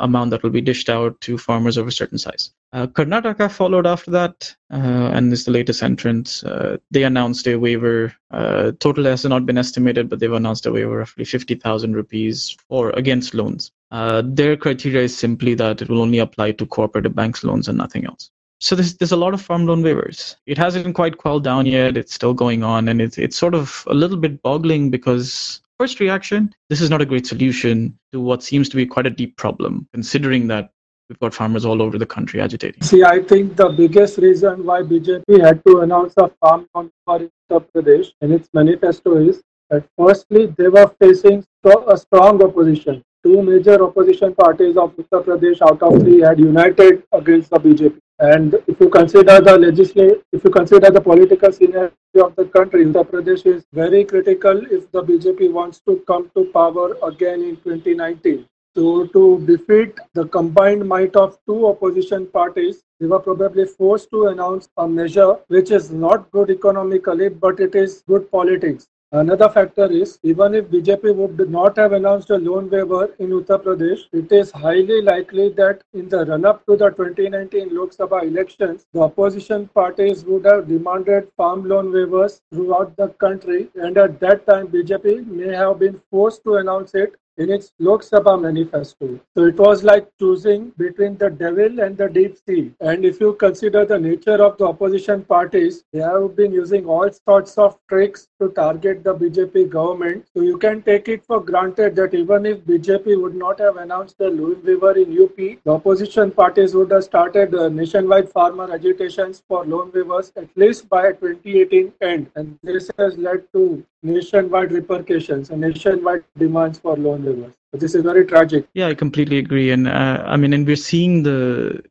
amount 0.00 0.30
that 0.30 0.42
will 0.42 0.50
be 0.50 0.60
dished 0.60 0.90
out 0.90 1.18
to 1.22 1.38
farmers 1.38 1.78
of 1.78 1.86
a 1.86 1.92
certain 1.92 2.18
size. 2.18 2.50
Uh, 2.74 2.86
Karnataka 2.86 3.50
followed 3.50 3.86
after 3.86 4.10
that, 4.10 4.54
uh, 4.70 4.76
and 5.14 5.32
is 5.32 5.46
the 5.46 5.50
latest 5.50 5.82
entrant. 5.82 6.42
Uh, 6.44 6.76
they 6.90 7.04
announced 7.04 7.48
a 7.48 7.56
waiver. 7.56 8.14
Uh, 8.30 8.72
total 8.78 9.04
has 9.04 9.24
not 9.24 9.46
been 9.46 9.56
estimated, 9.56 10.10
but 10.10 10.20
they've 10.20 10.30
announced 10.30 10.66
a 10.66 10.72
waiver 10.72 11.00
of 11.00 11.08
roughly 11.08 11.24
50,000 11.24 11.96
rupees 11.96 12.54
for 12.68 12.90
against 12.90 13.32
loans. 13.32 13.72
Uh, 13.90 14.22
their 14.24 14.56
criteria 14.56 15.02
is 15.02 15.16
simply 15.16 15.54
that 15.54 15.80
it 15.80 15.88
will 15.88 16.02
only 16.02 16.18
apply 16.18 16.52
to 16.52 16.66
cooperative 16.66 17.14
banks 17.14 17.42
loans 17.42 17.68
and 17.68 17.78
nothing 17.78 18.04
else. 18.04 18.30
So 18.60 18.74
there's 18.74 18.96
there's 18.96 19.12
a 19.12 19.16
lot 19.16 19.34
of 19.34 19.40
farm 19.40 19.66
loan 19.66 19.82
waivers. 19.82 20.36
It 20.46 20.58
hasn't 20.58 20.94
quite 20.94 21.16
quelled 21.16 21.44
down 21.44 21.64
yet. 21.64 21.96
It's 21.96 22.12
still 22.12 22.34
going 22.34 22.64
on, 22.64 22.88
and 22.88 23.00
it's 23.00 23.16
it's 23.16 23.36
sort 23.36 23.54
of 23.54 23.84
a 23.86 23.94
little 23.94 24.16
bit 24.16 24.42
boggling 24.42 24.90
because 24.90 25.60
First 25.78 26.00
reaction 26.00 26.52
this 26.68 26.80
is 26.80 26.90
not 26.90 27.00
a 27.00 27.06
great 27.06 27.24
solution 27.24 27.96
to 28.10 28.20
what 28.20 28.42
seems 28.42 28.68
to 28.68 28.74
be 28.74 28.84
quite 28.84 29.06
a 29.06 29.10
deep 29.10 29.36
problem, 29.36 29.86
considering 29.92 30.48
that 30.48 30.72
we've 31.08 31.20
got 31.20 31.32
farmers 31.32 31.64
all 31.64 31.80
over 31.80 31.98
the 31.98 32.06
country 32.06 32.40
agitating. 32.40 32.82
See, 32.82 33.04
I 33.04 33.22
think 33.22 33.54
the 33.54 33.68
biggest 33.68 34.18
reason 34.18 34.64
why 34.66 34.82
BJP 34.82 35.40
had 35.40 35.64
to 35.66 35.80
announce 35.82 36.14
a 36.16 36.30
farm 36.40 36.68
on 36.74 36.90
for 37.04 37.20
Uttar 37.20 37.64
Pradesh 37.72 38.08
in 38.22 38.32
its 38.32 38.48
manifesto 38.52 39.18
is 39.18 39.40
that 39.70 39.88
firstly 39.96 40.46
they 40.46 40.66
were 40.66 40.92
facing 41.00 41.46
a 41.64 41.96
strong 41.96 42.42
opposition. 42.42 43.04
Two 43.28 43.42
major 43.42 43.84
opposition 43.84 44.34
parties 44.34 44.78
of 44.78 44.96
Uttar 44.96 45.22
Pradesh 45.22 45.60
out 45.60 45.82
of 45.82 46.00
three 46.00 46.20
had 46.20 46.38
united 46.38 47.02
against 47.12 47.50
the 47.50 47.58
BJP. 47.58 47.98
And 48.18 48.54
if 48.66 48.80
you 48.80 48.88
consider 48.88 49.38
the 49.42 49.58
legislative, 49.58 50.22
if 50.32 50.44
you 50.44 50.50
consider 50.50 50.90
the 50.90 51.02
political 51.02 51.52
scenario 51.52 51.90
of 52.24 52.34
the 52.36 52.46
country, 52.46 52.86
Uttar 52.86 53.04
Pradesh 53.10 53.44
is 53.44 53.66
very 53.74 54.02
critical 54.06 54.64
if 54.78 54.90
the 54.92 55.02
BJP 55.02 55.52
wants 55.52 55.80
to 55.80 55.96
come 56.06 56.30
to 56.34 56.46
power 56.54 56.96
again 57.02 57.42
in 57.42 57.56
2019. 57.56 58.46
So 58.74 59.06
to 59.08 59.44
defeat 59.44 59.98
the 60.14 60.24
combined 60.24 60.88
might 60.88 61.14
of 61.14 61.38
two 61.46 61.66
opposition 61.66 62.28
parties, 62.28 62.82
they 62.98 63.06
were 63.06 63.20
probably 63.20 63.66
forced 63.66 64.08
to 64.12 64.28
announce 64.28 64.70
a 64.78 64.88
measure 64.88 65.36
which 65.48 65.70
is 65.70 65.90
not 65.90 66.30
good 66.30 66.48
economically, 66.48 67.28
but 67.28 67.60
it 67.60 67.74
is 67.74 68.02
good 68.08 68.30
politics. 68.30 68.88
Another 69.10 69.48
factor 69.48 69.90
is 69.90 70.18
even 70.22 70.54
if 70.54 70.66
BJP 70.66 71.14
would 71.14 71.48
not 71.48 71.78
have 71.78 71.92
announced 71.92 72.28
a 72.28 72.36
loan 72.36 72.68
waiver 72.68 73.14
in 73.18 73.30
Uttar 73.30 73.58
Pradesh, 73.62 74.00
it 74.12 74.30
is 74.30 74.50
highly 74.50 75.00
likely 75.00 75.48
that 75.54 75.82
in 75.94 76.10
the 76.10 76.26
run 76.26 76.44
up 76.44 76.66
to 76.66 76.76
the 76.76 76.90
2019 76.90 77.74
Lok 77.74 77.92
Sabha 77.92 78.22
elections, 78.24 78.84
the 78.92 79.00
opposition 79.00 79.66
parties 79.68 80.26
would 80.26 80.44
have 80.44 80.68
demanded 80.68 81.32
farm 81.38 81.66
loan 81.66 81.86
waivers 81.90 82.42
throughout 82.52 82.94
the 82.98 83.08
country, 83.08 83.70
and 83.76 83.96
at 83.96 84.20
that 84.20 84.44
time, 84.46 84.68
BJP 84.68 85.26
may 85.26 85.54
have 85.54 85.78
been 85.78 86.02
forced 86.10 86.44
to 86.44 86.56
announce 86.56 86.94
it 86.94 87.14
in 87.38 87.50
its 87.50 87.72
Lok 87.78 88.02
Sabha 88.02 88.40
manifesto. 88.40 89.18
So 89.36 89.44
it 89.44 89.56
was 89.56 89.84
like 89.84 90.08
choosing 90.18 90.72
between 90.76 91.16
the 91.16 91.30
devil 91.30 91.80
and 91.80 91.96
the 91.96 92.08
deep 92.08 92.36
sea. 92.46 92.72
And 92.80 93.04
if 93.04 93.20
you 93.20 93.34
consider 93.34 93.84
the 93.84 93.98
nature 93.98 94.42
of 94.42 94.58
the 94.58 94.66
opposition 94.66 95.24
parties, 95.24 95.84
they 95.92 96.00
have 96.00 96.34
been 96.34 96.52
using 96.52 96.86
all 96.86 97.10
sorts 97.10 97.56
of 97.56 97.78
tricks 97.88 98.28
to 98.40 98.48
target 98.50 99.04
the 99.04 99.14
BJP 99.14 99.68
government. 99.70 100.26
So 100.34 100.42
you 100.42 100.58
can 100.58 100.82
take 100.82 101.08
it 101.08 101.24
for 101.24 101.40
granted 101.40 101.94
that 101.96 102.14
even 102.14 102.44
if 102.44 102.58
BJP 102.60 103.20
would 103.22 103.36
not 103.36 103.60
have 103.60 103.76
announced 103.76 104.18
the 104.18 104.30
loan 104.30 104.60
waiver 104.64 104.96
in 104.98 105.22
UP, 105.22 105.36
the 105.36 105.70
opposition 105.70 106.32
parties 106.32 106.74
would 106.74 106.90
have 106.90 107.04
started 107.04 107.52
nationwide 107.72 108.30
farmer 108.30 108.72
agitations 108.72 109.42
for 109.46 109.64
loan 109.64 109.92
waivers 109.92 110.32
at 110.36 110.48
least 110.56 110.88
by 110.88 111.12
2018 111.12 111.92
end. 112.00 112.30
And 112.34 112.58
this 112.62 112.90
has 112.98 113.16
led 113.16 113.44
to 113.52 113.84
nationwide 114.02 114.72
repercussions 114.72 115.50
and 115.50 115.60
nationwide 115.60 116.24
demands 116.36 116.78
for 116.78 116.96
loan 116.96 117.22
waivers. 117.22 117.54
This 117.72 117.94
is 117.94 118.02
very 118.02 118.24
tragic. 118.24 118.66
Yeah, 118.74 118.88
I 118.88 118.94
completely 118.94 119.38
agree. 119.38 119.70
And 119.70 119.88
uh, 119.88 120.24
I 120.26 120.36
mean, 120.36 120.52
and 120.52 120.66
we're 120.66 120.76
seeing 120.76 121.22
the 121.22 121.82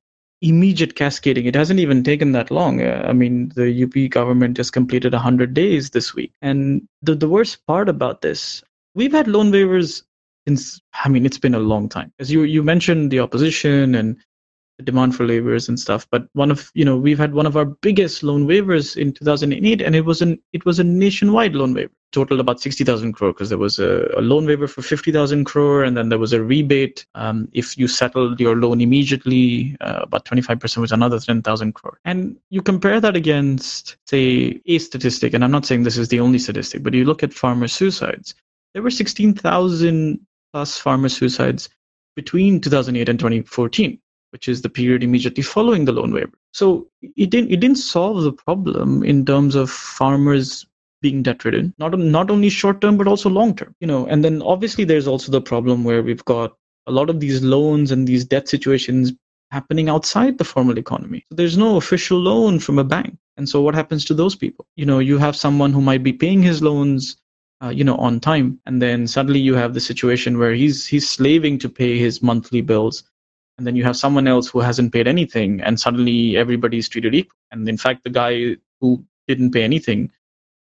immediate 0.41 0.95
cascading. 0.95 1.45
It 1.45 1.55
hasn't 1.55 1.79
even 1.79 2.03
taken 2.03 2.31
that 2.33 2.51
long. 2.51 2.81
Uh, 2.81 3.05
I 3.07 3.13
mean, 3.13 3.51
the 3.55 3.83
UP 3.83 4.11
government 4.11 4.57
just 4.57 4.73
completed 4.73 5.13
100 5.13 5.53
days 5.53 5.89
this 5.89 6.13
week. 6.13 6.31
And 6.41 6.87
the, 7.01 7.15
the 7.15 7.29
worst 7.29 7.65
part 7.65 7.89
about 7.89 8.21
this, 8.21 8.63
we've 8.93 9.11
had 9.11 9.27
loan 9.27 9.51
waivers 9.51 10.03
since, 10.47 10.79
I 10.93 11.09
mean, 11.09 11.25
it's 11.25 11.39
been 11.39 11.55
a 11.55 11.59
long 11.59 11.89
time. 11.89 12.13
As 12.19 12.31
you, 12.31 12.43
you 12.43 12.63
mentioned 12.63 13.11
the 13.11 13.19
opposition 13.19 13.95
and 13.95 14.17
demand 14.83 15.15
for 15.15 15.25
laborers 15.25 15.67
and 15.67 15.79
stuff. 15.79 16.07
But 16.11 16.27
one 16.33 16.51
of 16.51 16.71
you 16.73 16.85
know 16.85 16.97
we've 16.97 17.17
had 17.17 17.33
one 17.33 17.45
of 17.45 17.57
our 17.57 17.65
biggest 17.65 18.23
loan 18.23 18.47
waivers 18.47 18.95
in 18.95 19.13
2008, 19.13 19.81
and 19.81 19.95
it 19.95 20.05
was 20.05 20.21
an 20.21 20.39
it 20.53 20.65
was 20.65 20.79
a 20.79 20.83
nationwide 20.83 21.55
loan 21.55 21.73
waiver, 21.73 21.91
totaled 22.11 22.39
about 22.39 22.61
60,000 22.61 23.13
crore 23.13 23.33
because 23.33 23.49
there 23.49 23.57
was 23.57 23.79
a, 23.79 24.07
a, 24.15 24.21
loan 24.21 24.45
waiver 24.45 24.67
for 24.67 24.81
50,000 24.81 25.45
crore, 25.45 25.83
and 25.83 25.97
then 25.97 26.09
there 26.09 26.19
was 26.19 26.33
a 26.33 26.43
rebate 26.43 27.05
um, 27.15 27.49
if 27.53 27.77
you 27.77 27.87
settled 27.87 28.39
your 28.39 28.55
loan 28.55 28.81
immediately. 28.81 29.75
Uh, 29.81 30.01
about 30.03 30.25
25% 30.25 30.77
was 30.77 30.91
another 30.91 31.19
10,000 31.19 31.73
crore, 31.73 31.99
and 32.05 32.37
you 32.49 32.61
compare 32.61 33.01
that 33.01 33.15
against 33.15 33.97
say 34.05 34.61
a 34.65 34.77
statistic, 34.77 35.33
and 35.33 35.43
I'm 35.43 35.51
not 35.51 35.65
saying 35.65 35.83
this 35.83 35.97
is 35.97 36.09
the 36.09 36.19
only 36.19 36.39
statistic, 36.39 36.83
but 36.83 36.93
you 36.93 37.05
look 37.05 37.23
at 37.23 37.33
farmer 37.33 37.67
suicides. 37.67 38.35
There 38.73 38.83
were 38.83 38.91
16,000 38.91 40.19
plus 40.53 40.77
farmer 40.77 41.09
suicides 41.09 41.69
between 42.15 42.61
2008 42.61 43.09
and 43.09 43.19
2014 43.19 43.99
which 44.31 44.47
is 44.47 44.61
the 44.61 44.69
period 44.69 45.03
immediately 45.03 45.43
following 45.43 45.85
the 45.85 45.91
loan 45.91 46.13
waiver. 46.13 46.37
So 46.53 46.87
it 47.01 47.29
didn't 47.29 47.51
it 47.51 47.59
didn't 47.59 47.77
solve 47.77 48.23
the 48.23 48.33
problem 48.33 49.03
in 49.03 49.25
terms 49.25 49.55
of 49.55 49.69
farmers 49.69 50.65
being 51.01 51.21
debt 51.23 51.45
ridden, 51.45 51.73
not 51.77 51.97
not 51.97 52.31
only 52.31 52.49
short 52.49 52.81
term 52.81 52.97
but 52.97 53.07
also 53.07 53.29
long 53.29 53.55
term. 53.55 53.75
You 53.79 53.87
know, 53.87 54.05
and 54.07 54.23
then 54.23 54.41
obviously 54.41 54.83
there's 54.83 55.07
also 55.07 55.31
the 55.31 55.41
problem 55.41 55.83
where 55.83 56.01
we've 56.01 56.25
got 56.25 56.55
a 56.87 56.91
lot 56.91 57.09
of 57.09 57.19
these 57.19 57.41
loans 57.43 57.91
and 57.91 58.07
these 58.07 58.25
debt 58.25 58.47
situations 58.47 59.13
happening 59.51 59.87
outside 59.89 60.37
the 60.37 60.43
formal 60.43 60.77
economy. 60.77 61.23
So 61.29 61.35
there's 61.35 61.57
no 61.57 61.77
official 61.77 62.19
loan 62.19 62.59
from 62.59 62.79
a 62.79 62.83
bank. 62.83 63.17
And 63.37 63.47
so 63.47 63.61
what 63.61 63.75
happens 63.75 64.03
to 64.05 64.13
those 64.13 64.35
people? 64.35 64.65
You 64.75 64.85
know, 64.85 64.99
you 64.99 65.17
have 65.19 65.35
someone 65.35 65.71
who 65.71 65.81
might 65.81 66.03
be 66.03 66.11
paying 66.11 66.41
his 66.41 66.61
loans 66.61 67.17
uh, 67.63 67.69
you 67.69 67.83
know 67.83 67.95
on 67.95 68.19
time 68.19 68.59
and 68.65 68.81
then 68.81 69.07
suddenly 69.07 69.39
you 69.39 69.55
have 69.55 69.73
the 69.73 69.79
situation 69.79 70.37
where 70.37 70.53
he's 70.53 70.85
he's 70.85 71.09
slaving 71.09 71.57
to 71.57 71.69
pay 71.69 71.97
his 71.97 72.21
monthly 72.21 72.61
bills 72.61 73.03
and 73.57 73.65
then 73.65 73.75
you 73.75 73.83
have 73.83 73.97
someone 73.97 74.27
else 74.27 74.47
who 74.47 74.59
hasn't 74.59 74.93
paid 74.93 75.07
anything 75.07 75.61
and 75.61 75.79
suddenly 75.79 76.37
everybody's 76.37 76.87
treated 76.87 77.15
equal. 77.15 77.37
And 77.51 77.67
in 77.67 77.77
fact 77.77 78.03
the 78.03 78.09
guy 78.09 78.57
who 78.79 79.03
didn't 79.27 79.51
pay 79.51 79.63
anything 79.63 80.11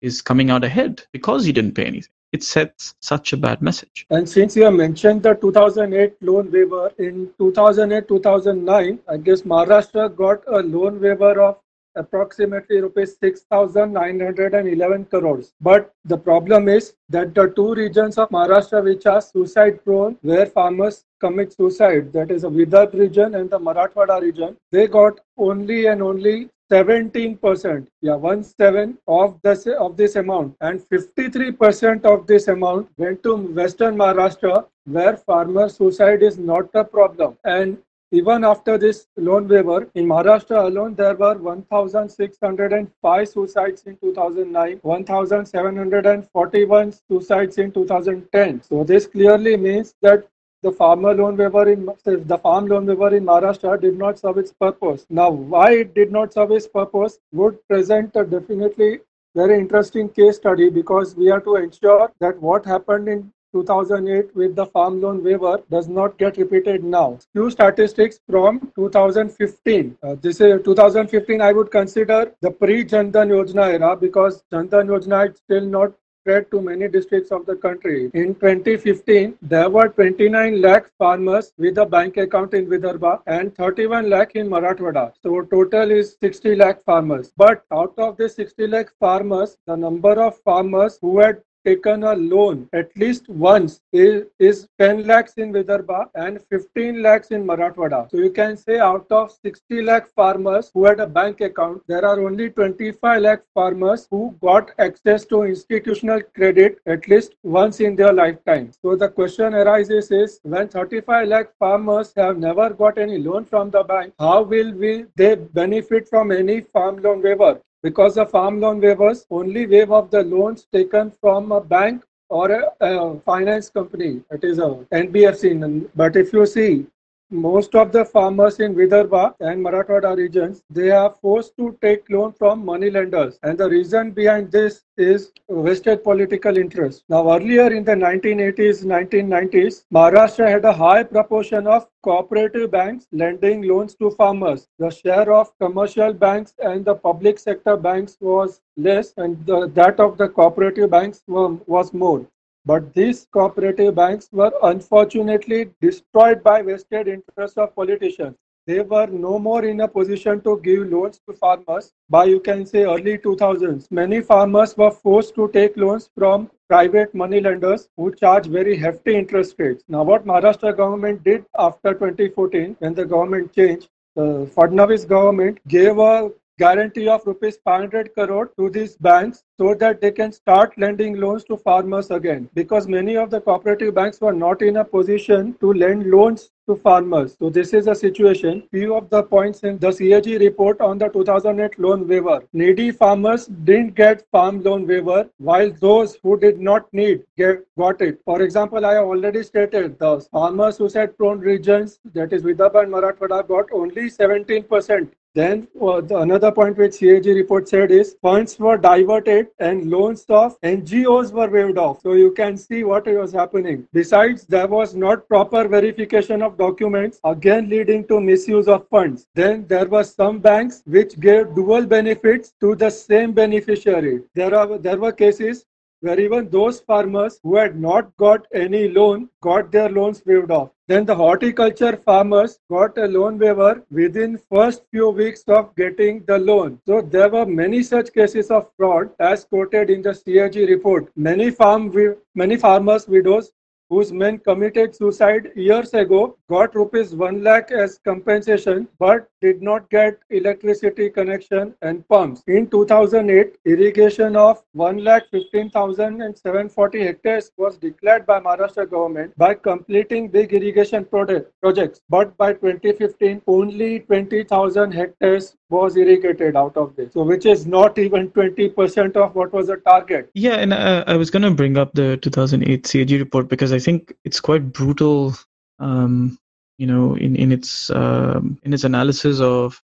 is 0.01 0.23
coming 0.23 0.51
out 0.51 0.65
ahead 0.65 1.03
because 1.13 1.45
he 1.45 1.53
didn't 1.53 1.75
pay 1.75 1.87
anything. 1.87 2.13
It 2.33 2.43
sets 2.43 2.95
such 3.01 3.33
a 3.33 3.37
bad 3.37 3.63
message. 3.63 4.07
And 4.11 4.29
since 4.29 4.57
you 4.57 4.65
have 4.65 4.75
mentioned 4.75 5.23
the 5.23 5.35
2008 5.35 6.17
loan 6.21 6.51
waiver 6.51 6.93
in 6.99 7.31
2008 7.39 8.09
2009 8.09 8.99
i 9.09 9.17
guess 9.17 9.43
maharashtra 9.43 10.15
got 10.17 10.43
a 10.49 10.61
loan 10.63 11.01
waiver 11.01 11.41
of 11.41 11.59
approximately 11.97 12.81
rupees 12.81 13.17
6,911 13.21 15.05
crores. 15.07 15.53
But 15.61 15.93
the 16.05 16.19
problem 16.19 16.69
is 16.69 16.95
that 17.09 17.35
the 17.35 17.49
two 17.49 17.75
regions 17.75 18.19
of 18.19 18.31
Maharashtra 18.31 18.83
which 18.85 19.07
are 19.07 19.21
suicide 19.21 19.85
prone, 19.85 20.19
where 20.23 20.47
farmers 20.47 21.05
commit 21.21 21.53
suicide, 21.53 22.13
that 22.13 22.31
is 22.31 22.43
the 22.43 22.51
Vidarbha 22.51 22.99
region 22.99 23.35
and 23.35 23.51
the 23.51 23.59
Marathwada 23.59 24.21
region, 24.21 24.57
they 24.73 24.87
got 24.87 25.21
only 25.37 25.87
and 25.87 26.03
only 26.03 26.51
17%, 26.73 27.87
yeah, 28.01 28.15
one 28.15 28.43
seven 28.43 28.97
of 29.07 29.39
this 29.43 29.67
of 29.67 29.97
this 29.97 30.17
amount, 30.17 30.57
and 30.63 30.81
53% 30.81 32.05
of 32.05 32.27
this 32.27 32.49
amount 32.49 32.89
went 32.97 33.23
to 33.23 33.37
Western 33.37 33.97
Maharashtra, 33.97 34.67
where 34.87 35.17
farmer 35.17 35.69
suicide 35.69 36.23
is 36.23 36.39
not 36.39 36.71
a 36.75 36.83
problem. 36.83 37.37
And 37.45 37.79
even 38.15 38.45
after 38.45 38.79
this 38.79 39.09
loan 39.17 39.49
waiver, 39.49 39.91
in 39.95 40.07
Maharashtra 40.07 40.67
alone, 40.67 40.95
there 40.95 41.17
were 41.17 41.37
1,605 41.37 43.29
suicides 43.29 43.83
in 43.87 43.97
2009, 43.97 44.79
1,741 44.83 46.93
suicides 46.93 47.59
in 47.59 47.73
2010. 47.73 48.63
So 48.63 48.85
this 48.85 49.09
clearly 49.09 49.57
means 49.57 49.97
that 50.03 50.29
the 50.63 50.71
farmer 50.71 51.13
loan 51.13 51.37
waiver 51.37 51.69
in 51.69 51.89
the 52.05 52.39
farm 52.39 52.69
loan 52.69 52.87
waiver 52.87 53.17
in 53.17 53.25
Maharashtra 53.25 53.81
did 53.81 53.99
not 53.99 54.21
serve 54.21 54.39
its 54.39 54.53
purpose. 54.53 55.05
Now, 55.11 55.31
why 55.31 55.73
it 55.73 55.95
did 55.95 56.13
not 56.13 56.33
serve 56.33 56.53
its 56.53 56.69
purpose 56.69 57.19
would 57.33 57.59
present 57.69 58.15
a 58.15 58.25
definitely 58.25 59.01
very 59.35 59.59
interesting 59.59 60.09
case 60.09 60.37
study 60.37 60.71
because 60.71 61.17
we 61.17 61.27
have 61.27 61.43
to 61.45 61.57
ensure 61.57 62.13
that 62.21 62.41
what 62.41 62.65
happened 62.65 63.09
in 63.09 63.33
2008 63.55 64.35
with 64.35 64.55
the 64.57 64.67
farm 64.67 65.01
loan 65.01 65.23
waiver 65.23 65.57
does 65.71 65.89
not 65.89 66.19
get 66.19 66.37
repeated 66.37 66.85
now. 66.85 67.19
Few 67.33 67.51
statistics 67.51 68.21
from 68.29 68.61
2015. 68.75 69.97
Uh, 70.03 70.17
this 70.21 70.41
is 70.41 70.63
2015. 70.65 71.41
I 71.41 71.53
would 71.53 71.71
consider 71.71 72.33
the 72.41 72.51
pre 72.51 72.85
Jan 72.85 73.13
Dhan 73.13 73.29
Yojana 73.37 73.73
era 73.75 73.97
because 73.97 74.43
Jan 74.51 74.69
Dhan 74.69 74.89
Yojana 74.95 75.31
is 75.31 75.39
still 75.39 75.67
not 75.77 75.93
spread 76.25 76.51
to 76.51 76.61
many 76.61 76.89
districts 76.89 77.31
of 77.31 77.45
the 77.45 77.55
country. 77.55 78.11
In 78.15 78.35
2015, 78.35 79.37
there 79.43 79.69
were 79.69 79.89
29 79.89 80.61
lakh 80.63 80.91
farmers 80.99 81.53
with 81.59 81.77
a 81.77 81.85
bank 81.85 82.17
account 82.17 82.55
in 82.55 82.67
Vidarbha 82.67 83.21
and 83.27 83.55
31 83.55 84.09
lakh 84.09 84.35
in 84.35 84.49
Marathwada. 84.49 85.13
So 85.23 85.43
total 85.43 85.91
is 85.91 86.17
60 86.23 86.57
lakh 86.57 86.83
farmers. 86.83 87.33
But 87.37 87.65
out 87.71 87.93
of 87.99 88.17
the 88.17 88.29
60 88.29 88.67
lakh 88.69 88.91
farmers, 88.99 89.59
the 89.67 89.77
number 89.77 90.15
of 90.29 90.39
farmers 90.39 90.99
who 91.03 91.19
had 91.19 91.43
taken 91.65 92.05
a 92.05 92.15
loan 92.15 92.69
at 92.73 92.97
least 92.97 93.29
once 93.29 93.81
is, 93.93 94.25
is 94.39 94.69
10 94.79 95.07
lakhs 95.07 95.35
in 95.35 95.53
Vidarbha 95.53 96.07
and 96.15 96.41
15 96.51 97.03
lakhs 97.03 97.29
in 97.29 97.45
Marathwada. 97.47 98.11
So 98.11 98.19
you 98.19 98.31
can 98.31 98.57
say 98.57 98.79
out 98.79 99.11
of 99.11 99.33
60 99.43 99.83
lakh 99.83 100.09
farmers 100.15 100.71
who 100.73 100.85
had 100.85 101.01
a 101.01 101.07
bank 101.07 101.41
account, 101.41 101.83
there 101.87 102.05
are 102.05 102.21
only 102.21 102.51
25 102.51 103.23
lakh 103.23 103.43
farmers 103.55 104.07
who 104.11 104.35
got 104.41 104.71
access 104.79 105.25
to 105.27 105.43
institutional 105.43 106.21
credit 106.35 106.79
at 106.87 107.09
least 107.09 107.35
once 107.43 107.81
in 107.81 107.97
their 107.97 108.13
lifetime. 108.13 108.71
So 108.83 108.97
the 108.97 109.09
question 109.09 109.55
arises 109.55 110.11
is 110.11 110.41
when 110.43 110.69
35 110.69 111.29
lakh 111.29 111.49
farmers 111.59 112.13
have 112.17 112.39
never 112.39 112.71
got 112.71 112.99
any 112.99 113.19
loan 113.19 113.45
from 113.45 113.71
the 113.71 113.83
bank, 113.83 114.15
how 114.19 114.43
will 114.43 114.73
we 114.73 115.07
they 115.17 115.35
benefit 115.35 116.09
from 116.09 116.33
any 116.33 116.61
farm 116.61 116.97
loan 117.03 117.23
waiver? 117.23 117.61
Because 117.85 118.15
the 118.15 118.25
farm 118.25 118.61
loan 118.61 118.81
waivers 118.81 119.27
only 119.31 119.67
waive 119.67 119.93
off 119.93 120.11
the 120.11 120.23
loans 120.23 120.67
taken 120.73 121.11
from 121.21 121.53
a 121.53 121.61
bank 121.61 122.03
or 122.31 122.51
a, 122.51 122.63
a 122.81 123.21
finance 123.21 123.69
company. 123.69 124.23
It 124.31 124.43
is 124.43 124.59
a 124.59 124.69
NBFC. 125.03 125.91
But 125.95 126.17
if 126.17 126.33
you 126.33 126.47
see, 126.47 126.87
most 127.35 127.75
of 127.75 127.91
the 127.91 128.05
farmers 128.05 128.61
in 128.61 128.75
Vidarbha 128.75 129.35
and 129.41 129.65
Marathwada 129.65 130.17
regions, 130.17 130.63
they 130.71 130.91
are 130.91 131.11
forced 131.21 131.57
to 131.59 131.77
take 131.83 132.09
loan 132.09 132.33
from 132.33 132.65
money 132.65 132.91
lenders. 132.91 133.39
And 133.43 133.59
the 133.59 133.69
reason 133.69 134.13
behind 134.13 134.53
this 134.53 134.85
is 134.97 135.33
vested 135.49 136.05
political 136.05 136.57
interest. 136.57 137.03
Now, 137.09 137.33
earlier 137.33 137.73
in 137.73 137.85
the 137.85 137.93
1980s, 137.93 138.85
1990s, 138.85 139.85
Maharashtra 139.93 140.49
had 140.49 140.65
a 140.65 140.73
high 140.73 141.03
proportion 141.03 141.67
of 141.67 141.89
cooperative 142.03 142.71
banks 142.71 143.07
lending 143.13 143.63
loans 143.63 143.95
to 143.97 144.11
farmers. 144.13 144.69
The 144.79 144.91
share 144.91 145.33
of 145.33 145.51
commercial 145.59 146.13
banks 146.13 146.55
and 146.59 146.85
the 146.85 146.95
public 146.95 147.39
sector 147.39 147.77
banks 147.77 148.17
was 148.21 148.61
less, 148.77 149.13
and 149.17 149.45
the, 149.47 149.69
that 149.75 149.99
of 149.99 150.19
the 150.19 150.29
cooperative 150.29 150.91
banks 150.91 151.23
were, 151.27 151.55
was 151.67 151.93
more. 151.93 152.27
But 152.67 152.95
these 152.95 153.27
cooperative 153.31 153.95
banks 153.95 154.29
were 154.33 154.53
unfortunately 154.63 155.71
destroyed 155.81 156.43
by 156.43 156.63
vested 156.63 157.09
interests 157.09 157.59
of 157.59 157.75
politicians. 157.75 158.37
They 158.67 158.81
were 158.81 159.07
no 159.07 159.39
more 159.39 159.63
in 159.67 159.83
a 159.83 159.89
position 159.89 160.41
to 160.41 160.59
give 160.61 160.89
loans 160.91 161.21
to 161.29 161.35
farmers 161.35 161.93
by, 162.09 162.25
you 162.25 162.41
can 162.41 162.65
say, 162.65 162.85
early 162.85 163.19
2000s. 163.19 163.91
Many 163.91 164.23
farmers 164.23 164.75
were 164.79 164.91
forced 164.91 165.35
to 165.35 165.49
take 165.49 165.77
loans 165.77 166.09
from 166.17 166.51
private 166.71 167.15
money 167.15 167.41
lenders 167.41 167.89
who 167.99 168.15
charge 168.15 168.47
very 168.47 168.75
hefty 168.75 169.15
interest 169.15 169.57
rates. 169.59 169.85
Now, 169.87 170.03
what 170.03 170.25
Maharashtra 170.25 170.75
government 170.75 171.23
did 171.23 171.45
after 171.59 171.93
2014, 171.93 172.77
when 172.79 172.95
the 172.95 173.05
government 173.05 173.53
changed, 173.53 173.91
the 174.17 174.51
Fadnavis 174.57 175.07
government 175.07 175.59
gave 175.69 175.99
a 175.99 176.31
guarantee 176.59 177.09
of 177.09 177.27
rupees 177.27 177.59
500 177.65 178.15
crore 178.15 178.53
to 178.59 178.71
these 178.71 178.97
banks 178.97 179.43
so 179.59 179.75
that 179.75 180.01
they 180.01 180.13
can 180.13 180.31
start 180.31 180.77
lending 180.79 181.21
loans 181.21 181.45
to 181.45 181.57
farmers 181.57 182.11
again 182.13 182.49
because 182.55 182.87
many 182.87 183.17
of 183.17 183.31
the 183.31 183.41
cooperative 183.41 183.95
banks 183.95 184.21
were 184.21 184.33
not 184.33 184.63
in 184.63 184.77
a 184.77 184.85
position 184.85 185.57
to 185.61 185.73
lend 185.73 186.09
loans 186.11 186.51
to 186.69 186.77
farmers. 186.77 187.37
So 187.39 187.51
this 187.51 187.75
is 187.75 187.89
a 187.89 187.95
situation. 187.95 188.63
Few 188.71 188.95
of 188.95 189.11
the 189.11 189.23
points 189.23 189.61
in 189.61 189.79
the 189.79 189.93
CAG 189.93 190.41
report 190.41 190.81
on 190.81 190.99
the 190.99 191.09
2008 191.09 191.79
loan 191.79 192.07
waiver. 192.07 192.41
Needy 192.53 192.91
farmers 192.93 193.47
didn't 193.47 193.95
get 193.97 194.25
farm 194.31 194.63
loan 194.63 194.87
waiver 194.87 195.29
while 195.39 195.73
those 195.81 196.17
who 196.23 196.39
did 196.39 196.61
not 196.61 196.93
need 196.93 197.25
get, 197.37 197.67
got 197.77 198.01
it. 198.01 198.21
For 198.25 198.43
example, 198.43 198.87
I 198.87 198.95
have 198.95 199.05
already 199.05 199.43
stated 199.43 199.99
the 199.99 200.21
farmers 200.33 200.79
who 200.79 200.89
said 200.89 201.19
prone 201.19 201.41
regions 201.41 201.99
that 202.13 202.33
is 202.33 202.43
Vidarbha 202.43 202.85
and 202.85 202.93
Marathwada 202.93 203.47
got 203.47 203.67
only 203.73 204.05
17% 204.05 205.11
then 205.35 205.67
uh, 205.83 206.01
the, 206.01 206.19
another 206.19 206.53
point 206.53 206.77
which 206.79 207.01
CAG 207.01 207.27
report 207.27 207.69
said 207.69 207.91
is 207.91 208.17
funds 208.23 208.57
were 208.59 208.77
diverted 208.79 209.49
and 209.59 209.91
loans 209.91 210.25
of 210.29 210.61
NGOs 210.61 211.33
were 211.33 211.49
waived 211.49 211.77
off. 211.77 212.01
So 212.03 212.13
you 212.13 212.31
can 212.31 212.57
see 212.57 212.85
what 212.85 213.07
was 213.07 213.33
happening. 213.33 213.89
Besides, 213.93 214.47
there 214.47 214.69
was 214.69 214.95
not 214.95 215.29
proper 215.29 215.67
verification 215.67 216.41
of 216.41 216.57
documents, 216.57 217.19
again 217.25 217.69
leading 217.69 218.07
to 218.09 218.21
misuse 218.21 218.69
of 218.69 218.89
funds. 218.89 219.27
Then 219.35 219.67
there 219.67 219.87
were 219.87 220.05
some 220.05 220.39
banks 220.39 220.83
which 220.87 221.19
gave 221.19 221.55
dual 221.55 221.85
benefits 221.87 222.55
to 222.61 222.77
the 222.77 222.91
same 222.91 223.33
beneficiary. 223.33 224.23
There 224.35 224.55
are 224.55 224.79
there 224.79 224.99
were 224.99 225.13
cases 225.13 225.65
where 226.01 226.21
even 226.21 226.51
those 226.51 226.81
farmers 226.81 227.41
who 227.43 227.57
had 227.57 227.81
not 227.81 228.17
got 228.19 228.47
any 228.53 228.89
loan 228.89 229.29
got 229.41 229.73
their 229.73 229.89
loans 229.89 230.23
waived 230.27 230.51
off. 230.51 230.71
Then 230.87 231.07
the 231.07 231.15
horticulture 231.15 231.97
farmers 231.97 232.59
got 232.71 232.99
a 232.99 233.07
loan 233.07 233.39
waiver 233.39 233.83
within 233.91 234.37
first 234.37 234.83
few 234.91 235.09
weeks 235.09 235.43
of 235.49 235.75
getting 235.77 236.23
the 236.27 236.39
loan. 236.39 236.79
So 236.87 237.01
there 237.01 237.31
were 237.31 237.47
many 237.47 237.83
such 237.83 238.13
cases 238.13 238.51
of 238.51 238.71
fraud 238.77 239.11
as 239.19 239.47
quoted 239.47 239.89
in 239.89 240.03
the 240.03 240.15
CAG 240.15 240.57
report. 240.69 241.11
Many 241.17 241.51
farm 241.51 241.91
many 242.35 242.57
farmers 242.57 243.09
widows 243.09 243.51
whose 243.91 244.13
men 244.13 244.39
committed 244.39 244.95
suicide 244.95 245.51
years 245.55 245.93
ago 245.95 246.37
got 246.49 246.75
rupees 246.75 247.15
1 247.15 247.43
lakh 247.43 247.71
as 247.71 247.99
compensation 248.05 248.89
but 248.99 249.29
did 249.41 249.63
not 249.63 249.89
get 249.91 250.19
electricity 250.31 251.11
connection 251.11 251.75
and 251.83 252.07
pumps. 252.09 252.43
In 252.47 252.69
2008, 252.69 253.59
irrigation 253.65 254.37
of 254.37 254.63
1 254.73 255.05
lakh 255.05 255.25
15,740 255.31 257.03
hectares 257.03 257.51
was 257.57 257.77
declared 257.77 258.27
by 258.27 258.41
Maharashtra 258.41 258.89
government 258.91 259.37
by 259.37 259.55
completing 259.55 260.29
big 260.29 260.53
irrigation 260.53 261.05
projects. 261.05 262.01
But 262.09 262.37
by 262.37 262.55
2015, 262.55 263.43
only 263.47 264.01
20,000 264.01 264.93
hectares 264.93 265.57
was 265.75 265.97
irrigated 265.97 266.57
out 266.57 266.77
of 266.77 266.95
this. 266.97 267.13
So, 267.13 267.25
which 267.25 267.47
is 267.47 267.67
not 267.67 267.99
even 267.99 268.31
20% 268.31 269.17
of 269.17 269.35
what 269.35 269.53
was 269.53 269.67
the 269.67 269.77
target. 269.77 270.31
Yeah, 270.35 270.55
and 270.55 270.73
uh, 270.73 271.05
I 271.07 271.17
was 271.17 271.31
going 271.31 271.43
to 271.43 271.51
bring 271.51 271.77
up 271.77 271.93
the 271.95 272.17
2008 272.19 272.85
CAG 272.85 273.13
report 273.21 273.49
because 273.49 273.73
I 273.73 273.79
think 273.79 274.15
it's 274.25 274.41
quite 274.41 274.73
brutal. 274.73 275.35
Um, 275.79 276.39
you 276.79 276.87
know, 276.87 277.17
in 277.17 277.37
in 277.37 277.53
its 277.53 277.91
um, 277.91 278.59
in 278.63 278.73
its 278.73 278.85
analysis 278.85 279.41
of 279.41 279.81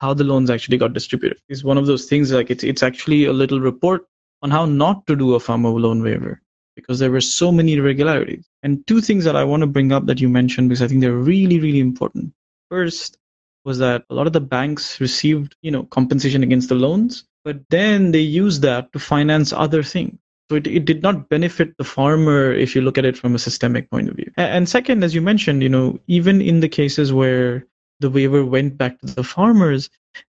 how 0.00 0.14
the 0.14 0.24
loans 0.24 0.50
actually 0.50 0.78
got 0.78 0.92
distributed. 0.92 1.38
Is 1.48 1.64
one 1.64 1.78
of 1.78 1.86
those 1.86 2.06
things 2.06 2.32
like 2.32 2.50
it's 2.50 2.64
it's 2.64 2.82
actually 2.82 3.24
a 3.24 3.32
little 3.32 3.60
report 3.60 4.06
on 4.42 4.50
how 4.50 4.64
not 4.66 5.06
to 5.06 5.16
do 5.16 5.34
a 5.34 5.40
farmer 5.40 5.70
loan 5.70 6.02
waiver 6.02 6.40
because 6.76 6.98
there 7.00 7.10
were 7.10 7.20
so 7.20 7.50
many 7.50 7.74
irregularities. 7.74 8.48
And 8.62 8.86
two 8.86 9.00
things 9.00 9.24
that 9.24 9.34
I 9.34 9.42
want 9.42 9.62
to 9.62 9.66
bring 9.66 9.90
up 9.90 10.06
that 10.06 10.20
you 10.20 10.28
mentioned 10.28 10.68
because 10.68 10.82
I 10.82 10.88
think 10.88 11.00
they're 11.00 11.24
really 11.32 11.58
really 11.60 11.80
important. 11.80 12.32
First, 12.70 13.18
was 13.68 13.78
that 13.78 14.04
a 14.10 14.14
lot 14.14 14.26
of 14.26 14.32
the 14.32 14.46
banks 14.56 15.00
received 15.06 15.54
you 15.66 15.70
know 15.74 15.82
compensation 15.96 16.42
against 16.42 16.68
the 16.70 16.80
loans 16.86 17.24
but 17.48 17.60
then 17.70 18.10
they 18.10 18.20
used 18.20 18.60
that 18.62 18.92
to 18.92 18.98
finance 18.98 19.54
other 19.54 19.82
things. 19.82 20.18
So 20.50 20.56
it, 20.56 20.66
it 20.66 20.84
did 20.84 21.02
not 21.02 21.30
benefit 21.30 21.74
the 21.78 21.84
farmer 21.84 22.52
if 22.52 22.74
you 22.74 22.82
look 22.82 22.98
at 22.98 23.04
it 23.04 23.16
from 23.16 23.34
a 23.34 23.38
systemic 23.38 23.90
point 23.90 24.10
of 24.10 24.16
view. 24.16 24.30
And, 24.36 24.68
second 24.68 25.02
as 25.02 25.14
you 25.14 25.22
mentioned 25.22 25.62
you 25.62 25.68
know 25.68 25.98
even 26.06 26.40
in 26.40 26.60
the 26.60 26.68
cases 26.68 27.12
where 27.12 27.66
the 28.00 28.10
waiver 28.10 28.44
went 28.44 28.78
back 28.78 28.98
to 29.00 29.06
the 29.06 29.24
farmers 29.24 29.88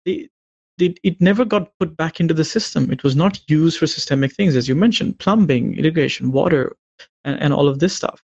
they, 0.05 0.29
they, 0.79 0.95
it 1.03 1.21
never 1.21 1.45
got 1.45 1.71
put 1.79 1.97
back 1.97 2.21
into 2.21 2.35
the 2.35 2.45
system. 2.45 2.91
It 2.91 3.05
was 3.05 3.15
not 3.15 3.41
used 3.49 3.79
for 3.79 3.87
systemic 3.87 4.33
things 4.33 4.57
as 4.57 4.69
you 4.69 4.75
mentioned 4.75 5.19
plumbing 5.19 5.77
irrigation 5.79 6.33
water 6.33 6.77
and, 7.25 7.41
and 7.41 7.55
all 7.55 7.69
of 7.69 7.79
this 7.79 7.95
stuff 7.95 8.23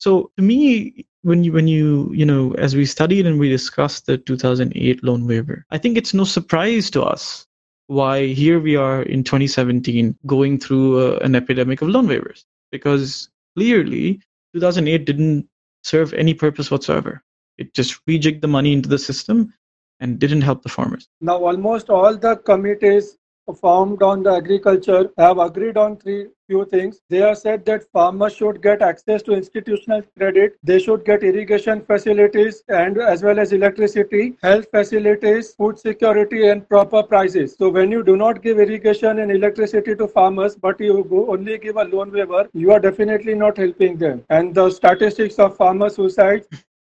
so 0.00 0.30
to 0.36 0.42
me, 0.42 1.06
when 1.22 1.44
you 1.44 1.52
when 1.52 1.68
you 1.68 2.10
you 2.12 2.24
know 2.24 2.54
as 2.54 2.74
we 2.74 2.86
studied 2.86 3.26
and 3.26 3.38
we 3.38 3.48
discussed 3.48 4.06
the 4.06 4.16
2008 4.18 5.04
loan 5.04 5.26
waiver, 5.26 5.64
I 5.70 5.78
think 5.78 5.96
it's 5.96 6.14
no 6.14 6.24
surprise 6.24 6.90
to 6.90 7.02
us 7.02 7.46
why 7.86 8.26
here 8.26 8.60
we 8.60 8.76
are 8.76 9.02
in 9.02 9.24
2017 9.24 10.16
going 10.24 10.58
through 10.58 11.00
a, 11.00 11.18
an 11.18 11.34
epidemic 11.34 11.82
of 11.82 11.88
loan 11.88 12.06
waivers 12.06 12.44
because 12.72 13.28
clearly 13.56 14.20
2008 14.54 15.04
didn't 15.04 15.48
serve 15.82 16.14
any 16.14 16.32
purpose 16.32 16.70
whatsoever. 16.70 17.22
It 17.58 17.74
just 17.74 18.04
rejigged 18.06 18.40
the 18.40 18.48
money 18.48 18.72
into 18.72 18.88
the 18.88 18.98
system 18.98 19.52
and 19.98 20.18
didn't 20.18 20.42
help 20.42 20.62
the 20.62 20.68
farmers. 20.68 21.08
Now, 21.20 21.44
almost 21.44 21.90
all 21.90 22.16
the 22.16 22.36
committees 22.36 23.18
formed 23.52 24.02
on 24.02 24.22
the 24.22 24.32
agriculture 24.32 25.10
have 25.18 25.38
agreed 25.38 25.76
on 25.76 25.96
three 25.96 26.26
few 26.46 26.64
things. 26.64 27.00
They 27.08 27.18
have 27.18 27.38
said 27.38 27.64
that 27.66 27.84
farmers 27.92 28.34
should 28.34 28.60
get 28.62 28.82
access 28.82 29.22
to 29.22 29.32
institutional 29.32 30.02
credit. 30.18 30.56
They 30.62 30.78
should 30.78 31.04
get 31.04 31.22
irrigation 31.22 31.82
facilities 31.82 32.62
and 32.68 32.98
as 32.98 33.22
well 33.22 33.38
as 33.38 33.52
electricity, 33.52 34.36
health 34.42 34.66
facilities, 34.70 35.52
food 35.54 35.78
security 35.78 36.48
and 36.48 36.68
proper 36.68 37.02
prices. 37.02 37.54
So 37.56 37.68
when 37.68 37.90
you 37.90 38.02
do 38.02 38.16
not 38.16 38.42
give 38.42 38.58
irrigation 38.58 39.20
and 39.20 39.30
electricity 39.30 39.94
to 39.94 40.08
farmers, 40.08 40.56
but 40.56 40.80
you 40.80 41.06
only 41.28 41.58
give 41.58 41.76
a 41.76 41.84
loan 41.84 42.10
waiver, 42.10 42.48
you 42.52 42.72
are 42.72 42.80
definitely 42.80 43.34
not 43.34 43.56
helping 43.56 43.96
them. 43.96 44.24
And 44.30 44.54
the 44.54 44.70
statistics 44.70 45.38
of 45.38 45.56
farmer 45.56 45.88
suicide 45.88 46.44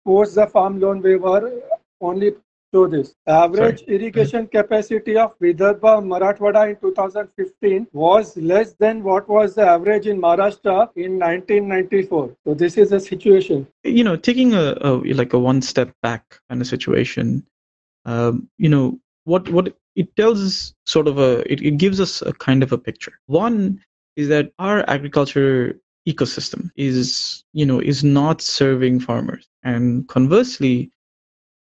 post 0.05 0.35
the 0.35 0.47
farm 0.47 0.79
loan 0.79 1.01
waiver 1.01 1.61
only 2.01 2.33
show 2.75 2.87
this. 2.87 3.15
Average 3.27 3.79
Sorry. 3.79 3.95
irrigation 3.95 4.47
capacity 4.47 5.17
of 5.17 5.37
Vidarbha 5.39 5.93
Marathwada 6.11 6.69
in 6.69 6.75
2015 6.77 7.87
was 7.93 8.35
less 8.37 8.73
than 8.73 9.03
what 9.03 9.29
was 9.29 9.55
the 9.55 9.65
average 9.75 10.07
in 10.07 10.19
Maharashtra 10.19 10.89
in 10.95 11.19
1994. 11.19 12.35
So 12.45 12.53
this 12.53 12.77
is 12.77 12.89
the 12.89 12.99
situation. 12.99 13.67
You 13.83 14.03
know, 14.03 14.15
taking 14.15 14.53
a, 14.53 14.75
a 14.81 14.91
like 15.21 15.33
a 15.33 15.39
one 15.39 15.61
step 15.61 15.93
back 16.01 16.39
kind 16.49 16.61
of 16.61 16.67
situation. 16.67 17.45
Um, 18.05 18.49
you 18.57 18.69
know 18.69 18.99
what 19.23 19.49
what 19.49 19.73
it 19.95 20.15
tells 20.15 20.41
us 20.45 20.73
sort 20.85 21.07
of 21.07 21.17
a 21.17 21.51
it, 21.51 21.61
it 21.61 21.77
gives 21.77 21.99
us 21.99 22.21
a 22.21 22.33
kind 22.33 22.63
of 22.63 22.71
a 22.71 22.77
picture. 22.77 23.13
One 23.27 23.81
is 24.15 24.27
that 24.29 24.51
our 24.59 24.87
agriculture 24.89 25.79
ecosystem 26.07 26.69
is 26.75 27.43
you 27.53 27.65
know 27.65 27.79
is 27.79 28.03
not 28.03 28.41
serving 28.41 28.99
farmers 28.99 29.47
and 29.63 30.07
conversely 30.07 30.91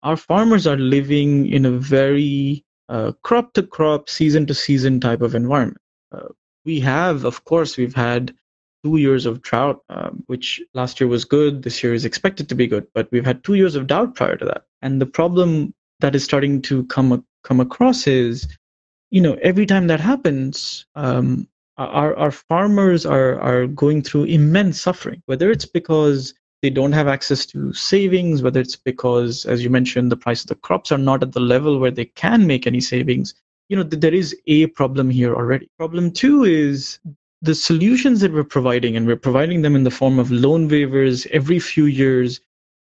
our 0.04 0.16
farmers 0.16 0.66
are 0.66 0.76
living 0.76 1.46
in 1.46 1.64
a 1.64 1.70
very 1.70 2.64
uh, 2.88 3.12
crop 3.22 3.54
to 3.54 3.62
crop 3.62 4.08
season 4.08 4.46
to 4.46 4.54
season 4.54 5.00
type 5.00 5.22
of 5.22 5.34
environment. 5.34 5.80
Uh, 6.12 6.28
we 6.64 6.78
have 6.80 7.24
of 7.24 7.44
course 7.44 7.76
we've 7.76 7.94
had 7.94 8.34
two 8.84 8.98
years 8.98 9.26
of 9.26 9.40
drought 9.42 9.80
um, 9.88 10.22
which 10.26 10.62
last 10.74 11.00
year 11.00 11.08
was 11.08 11.24
good 11.24 11.62
this 11.62 11.82
year 11.82 11.94
is 11.94 12.04
expected 12.04 12.48
to 12.48 12.54
be 12.54 12.66
good 12.66 12.86
but 12.94 13.10
we've 13.10 13.24
had 13.24 13.42
two 13.42 13.54
years 13.54 13.74
of 13.74 13.86
drought 13.86 14.14
prior 14.14 14.36
to 14.36 14.44
that. 14.44 14.64
And 14.82 15.00
the 15.00 15.06
problem 15.06 15.74
that 16.00 16.14
is 16.14 16.22
starting 16.22 16.60
to 16.62 16.84
come 16.84 17.24
come 17.42 17.60
across 17.60 18.06
is 18.06 18.46
you 19.10 19.20
know 19.20 19.34
every 19.42 19.66
time 19.66 19.86
that 19.86 20.00
happens 20.00 20.86
um, 20.94 21.48
our, 21.76 22.16
our 22.16 22.30
farmers 22.30 23.04
are, 23.04 23.40
are 23.40 23.66
going 23.66 24.02
through 24.02 24.24
immense 24.24 24.80
suffering, 24.80 25.22
whether 25.26 25.50
it's 25.50 25.66
because 25.66 26.34
they 26.64 26.70
don't 26.70 26.92
have 26.92 27.08
access 27.08 27.44
to 27.44 27.74
savings, 27.74 28.40
whether 28.40 28.58
it's 28.58 28.74
because, 28.74 29.44
as 29.44 29.62
you 29.62 29.68
mentioned, 29.68 30.10
the 30.10 30.16
price 30.16 30.40
of 30.40 30.46
the 30.46 30.54
crops 30.54 30.90
are 30.90 30.96
not 31.10 31.22
at 31.22 31.32
the 31.32 31.40
level 31.40 31.78
where 31.78 31.90
they 31.90 32.06
can 32.06 32.46
make 32.46 32.66
any 32.66 32.80
savings. 32.80 33.34
You 33.68 33.76
know, 33.76 33.82
there 33.82 34.14
is 34.14 34.34
a 34.46 34.68
problem 34.68 35.10
here 35.10 35.34
already. 35.34 35.68
Problem 35.76 36.10
two 36.10 36.44
is 36.44 37.00
the 37.42 37.54
solutions 37.54 38.22
that 38.22 38.32
we're 38.32 38.44
providing, 38.44 38.96
and 38.96 39.06
we're 39.06 39.16
providing 39.28 39.60
them 39.60 39.76
in 39.76 39.84
the 39.84 39.90
form 39.90 40.18
of 40.18 40.30
loan 40.30 40.70
waivers 40.70 41.26
every 41.32 41.58
few 41.58 41.84
years 41.84 42.40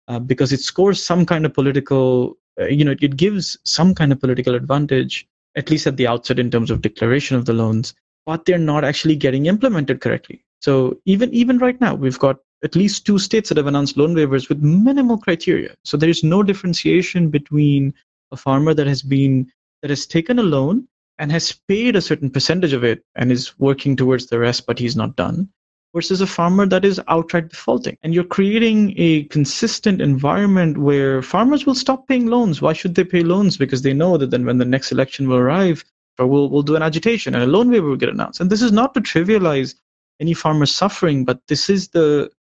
uh, 0.09 0.19
because 0.19 0.53
it 0.53 0.61
scores 0.61 1.03
some 1.03 1.25
kind 1.25 1.47
of 1.47 1.55
political, 1.55 2.37
uh, 2.61 2.67
you 2.67 2.85
know, 2.85 2.95
it 3.01 3.17
gives 3.17 3.57
some 3.65 3.95
kind 3.95 4.13
of 4.13 4.21
political 4.21 4.55
advantage, 4.55 5.27
at 5.57 5.71
least 5.71 5.87
at 5.87 5.97
the 5.97 6.07
outset 6.07 6.39
in 6.39 6.51
terms 6.51 6.71
of 6.71 6.83
declaration 6.83 7.39
of 7.39 7.47
the 7.47 7.55
loans 7.55 7.95
but 8.27 8.45
they're 8.45 8.59
not 8.59 8.85
actually 8.85 9.17
getting 9.17 9.47
implemented 9.47 10.01
correctly. 10.01 10.45
So 10.61 11.01
even 11.05 11.33
even 11.35 11.59
right 11.59 11.81
now, 11.81 11.95
we've 11.95 12.19
got 12.19 12.39
at 12.65 12.77
least 12.77 13.05
two 13.05 13.19
states 13.19 13.49
that 13.49 13.59
have 13.59 13.67
announced 13.67 13.97
loan 13.97 14.15
waivers 14.15 14.49
with 14.49 14.63
minimal 14.63 15.19
criteria. 15.19 15.75
So 15.85 15.97
there 15.97 16.09
is 16.09 16.23
no 16.23 16.43
differentiation 16.43 17.29
between 17.29 17.93
a 18.31 18.37
farmer 18.37 18.75
that 18.75 18.87
has 18.87 19.03
been 19.03 19.51
that 19.83 19.91
has 19.91 20.07
taken 20.07 20.39
a 20.39 20.43
loan 20.43 20.87
and 21.19 21.31
has 21.33 21.53
paid 21.69 21.97
a 21.97 22.01
certain 22.01 22.31
percentage 22.31 22.73
of 22.73 22.85
it 22.85 23.03
and 23.17 23.31
is 23.31 23.59
working 23.59 23.97
towards 23.97 24.27
the 24.27 24.39
rest, 24.39 24.67
but 24.67 24.79
he's 24.79 24.97
not 24.97 25.17
done, 25.17 25.49
versus 25.95 26.21
a 26.21 26.27
farmer 26.27 26.67
that 26.67 26.85
is 26.85 27.01
outright 27.09 27.49
defaulting. 27.49 27.97
And 28.03 28.15
you're 28.15 28.25
creating 28.25 28.95
a 28.97 29.25
consistent 29.25 30.01
environment 30.01 30.79
where 30.79 31.21
farmers 31.21 31.67
will 31.67 31.75
stop 31.75 32.07
paying 32.09 32.27
loans. 32.27 32.63
Why 32.63 32.73
should 32.73 32.95
they 32.95 33.05
pay 33.05 33.23
loans? 33.23 33.57
Because 33.57 33.83
they 33.83 33.93
know 33.93 34.17
that 34.17 34.31
then 34.31 34.47
when 34.47 34.59
the 34.59 34.65
next 34.65 34.93
election 34.93 35.29
will 35.29 35.37
arrive, 35.37 35.85
or 36.19 36.27
we'll, 36.27 36.49
we'll 36.49 36.63
do 36.63 36.77
an 36.77 36.83
agitation 36.83 37.35
and 37.35 37.43
a 37.43 37.47
loan 37.47 37.71
waiver 37.71 37.89
will 37.89 37.97
get 37.97 38.09
announced. 38.09 38.41
And 38.41 38.51
this 38.51 38.63
is 38.63 38.73
not 38.73 38.95
to 38.95 39.01
trivialize 39.01 39.75
any 40.21 40.35
farmer 40.35 40.67
suffering, 40.67 41.25
but 41.25 41.41
this 41.49 41.69
is 41.69 41.89
the 41.89 42.31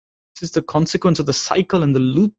is 0.40 0.53
the 0.53 0.62
consequence 0.62 1.18
of 1.18 1.27
the 1.27 1.33
cycle 1.33 1.83
and 1.83 1.95
the 1.95 2.01
loop 2.01 2.35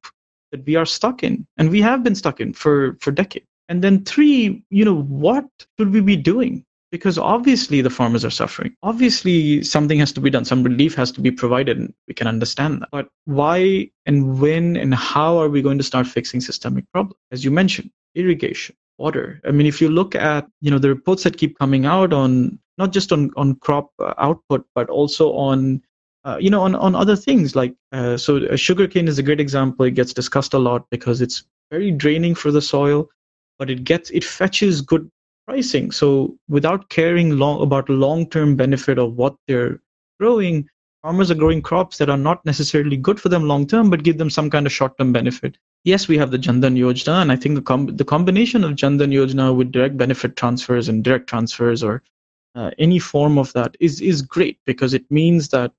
that 0.51 0.65
we 0.65 0.75
are 0.75 0.85
stuck 0.85 1.23
in, 1.23 1.45
and 1.57 1.69
we 1.69 1.81
have 1.81 2.03
been 2.03 2.15
stuck 2.15 2.39
in 2.39 2.53
for 2.53 2.97
for 3.01 3.11
decades. 3.11 3.47
And 3.69 3.83
then 3.83 4.03
three, 4.05 4.63
you 4.69 4.85
know, 4.85 5.01
what 5.01 5.45
should 5.77 5.91
we 5.91 6.01
be 6.01 6.15
doing? 6.15 6.63
Because 6.91 7.17
obviously 7.17 7.81
the 7.81 7.89
farmers 7.89 8.23
are 8.23 8.29
suffering. 8.29 8.75
Obviously 8.83 9.63
something 9.63 9.97
has 9.97 10.11
to 10.13 10.21
be 10.21 10.29
done. 10.29 10.45
Some 10.45 10.63
relief 10.63 10.93
has 10.95 11.11
to 11.13 11.21
be 11.21 11.31
provided, 11.31 11.77
and 11.77 11.93
we 12.07 12.13
can 12.13 12.27
understand 12.27 12.81
that. 12.81 12.89
But 12.91 13.07
why 13.25 13.89
and 14.05 14.39
when 14.39 14.75
and 14.77 14.93
how 14.93 15.37
are 15.37 15.49
we 15.49 15.61
going 15.61 15.79
to 15.79 15.83
start 15.83 16.07
fixing 16.07 16.39
systemic 16.39 16.85
problems? 16.91 17.19
As 17.31 17.43
you 17.43 17.51
mentioned, 17.51 17.89
irrigation, 18.15 18.75
water. 18.97 19.41
I 19.47 19.51
mean, 19.51 19.65
if 19.65 19.81
you 19.81 19.89
look 19.89 20.13
at 20.13 20.47
you 20.61 20.69
know 20.69 20.79
the 20.79 20.89
reports 20.89 21.23
that 21.23 21.37
keep 21.37 21.57
coming 21.57 21.85
out 21.85 22.13
on 22.13 22.59
not 22.77 22.91
just 22.91 23.11
on 23.11 23.31
on 23.37 23.55
crop 23.55 23.89
output, 24.17 24.65
but 24.75 24.89
also 24.89 25.33
on 25.33 25.81
uh, 26.25 26.37
you 26.39 26.49
know 26.49 26.61
on 26.61 26.75
on 26.75 26.95
other 26.95 27.15
things 27.15 27.55
like 27.55 27.75
uh, 27.91 28.17
so 28.17 28.37
uh, 28.45 28.55
sugarcane 28.55 29.07
is 29.07 29.19
a 29.19 29.23
great 29.23 29.39
example. 29.39 29.85
It 29.85 29.91
gets 29.91 30.13
discussed 30.13 30.53
a 30.53 30.59
lot 30.59 30.89
because 30.89 31.21
it's 31.21 31.43
very 31.71 31.91
draining 31.91 32.35
for 32.35 32.51
the 32.51 32.61
soil, 32.61 33.09
but 33.59 33.69
it 33.69 33.83
gets 33.83 34.09
it 34.11 34.23
fetches 34.23 34.81
good 34.81 35.09
pricing. 35.47 35.91
So 35.91 36.37
without 36.47 36.89
caring 36.89 37.37
long 37.37 37.61
about 37.61 37.89
long 37.89 38.29
term 38.29 38.55
benefit 38.55 38.97
of 38.97 39.15
what 39.15 39.35
they're 39.47 39.79
growing, 40.19 40.69
farmers 41.01 41.29
are 41.29 41.35
growing 41.35 41.61
crops 41.61 41.97
that 41.97 42.09
are 42.09 42.17
not 42.17 42.45
necessarily 42.45 42.95
good 42.95 43.19
for 43.19 43.29
them 43.29 43.47
long 43.47 43.67
term, 43.67 43.89
but 43.89 44.03
give 44.03 44.17
them 44.17 44.29
some 44.29 44.49
kind 44.49 44.65
of 44.65 44.71
short 44.71 44.97
term 44.97 45.11
benefit. 45.11 45.57
Yes, 45.83 46.07
we 46.07 46.17
have 46.17 46.31
the 46.31 46.37
Jan 46.37 46.61
Dhan 46.61 46.77
Yojana, 46.77 47.21
and 47.21 47.31
I 47.31 47.35
think 47.35 47.55
the, 47.55 47.61
com- 47.61 47.97
the 47.97 48.05
combination 48.05 48.63
of 48.63 48.75
Jan 48.75 48.97
Dhan 48.97 49.11
Yojana 49.11 49.53
with 49.53 49.73
direct 49.73 49.97
benefit 49.97 50.37
transfers 50.37 50.87
and 50.87 51.03
direct 51.03 51.27
transfers 51.27 51.83
or 51.83 52.01
uh, 52.55 52.71
any 52.77 52.99
form 52.99 53.37
of 53.37 53.51
that 53.53 53.75
is, 53.81 53.99
is 53.99 54.21
great 54.21 54.59
because 54.65 54.93
it 54.93 55.03
means 55.11 55.49
that 55.49 55.73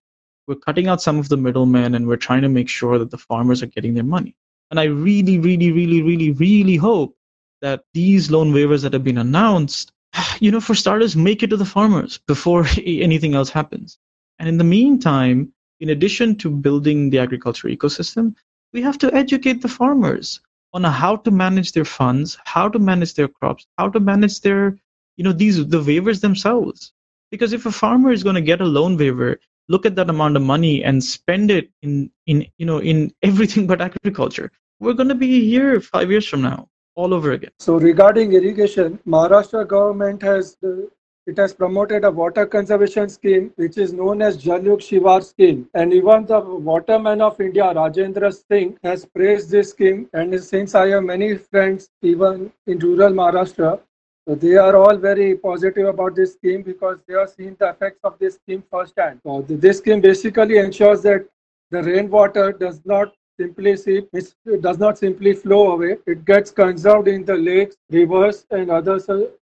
we're 0.46 0.56
cutting 0.56 0.88
out 0.88 1.02
some 1.02 1.18
of 1.18 1.28
the 1.28 1.36
middlemen 1.36 1.94
and 1.94 2.06
we're 2.06 2.16
trying 2.16 2.42
to 2.42 2.48
make 2.48 2.68
sure 2.68 2.98
that 2.98 3.10
the 3.10 3.18
farmers 3.18 3.62
are 3.62 3.66
getting 3.66 3.94
their 3.94 4.04
money. 4.04 4.36
And 4.70 4.80
I 4.80 4.84
really, 4.84 5.38
really, 5.38 5.72
really, 5.72 6.02
really, 6.02 6.32
really 6.32 6.76
hope 6.76 7.16
that 7.62 7.84
these 7.94 8.30
loan 8.30 8.52
waivers 8.52 8.82
that 8.82 8.92
have 8.92 9.04
been 9.04 9.18
announced, 9.18 9.92
you 10.40 10.50
know, 10.50 10.60
for 10.60 10.74
starters, 10.74 11.16
make 11.16 11.42
it 11.42 11.48
to 11.48 11.56
the 11.56 11.64
farmers 11.64 12.18
before 12.26 12.66
anything 12.86 13.34
else 13.34 13.50
happens. 13.50 13.98
And 14.38 14.48
in 14.48 14.58
the 14.58 14.64
meantime, 14.64 15.52
in 15.80 15.90
addition 15.90 16.36
to 16.36 16.50
building 16.50 17.10
the 17.10 17.18
agriculture 17.18 17.68
ecosystem, 17.68 18.34
we 18.72 18.82
have 18.82 18.98
to 18.98 19.14
educate 19.14 19.62
the 19.62 19.68
farmers 19.68 20.40
on 20.72 20.82
how 20.82 21.16
to 21.16 21.30
manage 21.30 21.72
their 21.72 21.84
funds, 21.84 22.36
how 22.44 22.68
to 22.68 22.78
manage 22.78 23.14
their 23.14 23.28
crops, 23.28 23.66
how 23.78 23.88
to 23.88 24.00
manage 24.00 24.40
their, 24.40 24.76
you 25.16 25.24
know, 25.24 25.32
these 25.32 25.56
the 25.68 25.80
waivers 25.80 26.20
themselves. 26.20 26.92
Because 27.30 27.52
if 27.52 27.66
a 27.66 27.72
farmer 27.72 28.12
is 28.12 28.24
going 28.24 28.34
to 28.34 28.40
get 28.40 28.60
a 28.60 28.64
loan 28.64 28.96
waiver, 28.96 29.38
look 29.68 29.86
at 29.86 29.96
that 29.96 30.10
amount 30.10 30.36
of 30.36 30.42
money 30.42 30.84
and 30.84 31.02
spend 31.02 31.50
it 31.50 31.70
in 31.82 32.10
in 32.26 32.46
you 32.58 32.66
know 32.66 32.78
in 32.78 33.12
everything 33.22 33.66
but 33.72 33.80
agriculture. 33.80 34.50
We're 34.80 34.94
going 34.94 35.08
to 35.08 35.14
be 35.14 35.48
here 35.48 35.80
five 35.80 36.10
years 36.10 36.26
from 36.26 36.42
now 36.42 36.68
all 36.96 37.14
over 37.14 37.32
again. 37.32 37.50
So 37.58 37.76
regarding 37.76 38.32
irrigation, 38.32 38.98
Maharashtra 39.06 39.66
government 39.66 40.22
has 40.22 40.56
uh, 40.64 40.86
it 41.26 41.38
has 41.38 41.54
promoted 41.54 42.04
a 42.04 42.10
water 42.10 42.44
conservation 42.44 43.08
scheme 43.08 43.50
which 43.56 43.78
is 43.78 43.94
known 43.94 44.20
as 44.20 44.36
Jalyukt 44.42 44.82
Shivar 44.82 45.24
scheme. 45.24 45.66
And 45.72 45.94
even 45.94 46.26
the 46.26 46.38
waterman 46.40 47.22
of 47.22 47.40
India, 47.40 47.64
Rajendra 47.64 48.30
Singh, 48.46 48.78
has 48.82 49.06
praised 49.06 49.50
this 49.50 49.70
scheme. 49.70 50.06
And 50.12 50.38
since 50.44 50.74
I 50.74 50.88
have 50.88 51.04
many 51.04 51.38
friends 51.38 51.88
even 52.02 52.52
in 52.66 52.78
rural 52.78 53.12
Maharashtra, 53.12 53.80
so 54.26 54.34
they 54.34 54.56
are 54.56 54.74
all 54.74 54.96
very 54.96 55.36
positive 55.36 55.86
about 55.86 56.16
this 56.16 56.32
scheme 56.32 56.62
because 56.62 56.98
they 57.06 57.14
are 57.14 57.28
seeing 57.28 57.56
the 57.60 57.68
effects 57.68 58.00
of 58.04 58.18
this 58.18 58.36
scheme 58.36 58.62
firsthand. 58.70 59.20
So 59.22 59.44
this 59.46 59.78
scheme 59.78 60.00
basically 60.00 60.58
ensures 60.58 61.02
that 61.02 61.26
the 61.70 61.82
rainwater 61.82 62.52
does 62.52 62.80
not 62.86 63.14
simply 63.38 63.76
seep, 63.76 64.08
it 64.12 64.62
does 64.62 64.78
not 64.78 64.96
simply 64.96 65.34
flow 65.34 65.72
away. 65.72 65.96
It 66.06 66.24
gets 66.24 66.50
conserved 66.50 67.08
in 67.08 67.24
the 67.24 67.34
lakes, 67.34 67.76
rivers, 67.90 68.46
and 68.50 68.70
other 68.70 68.98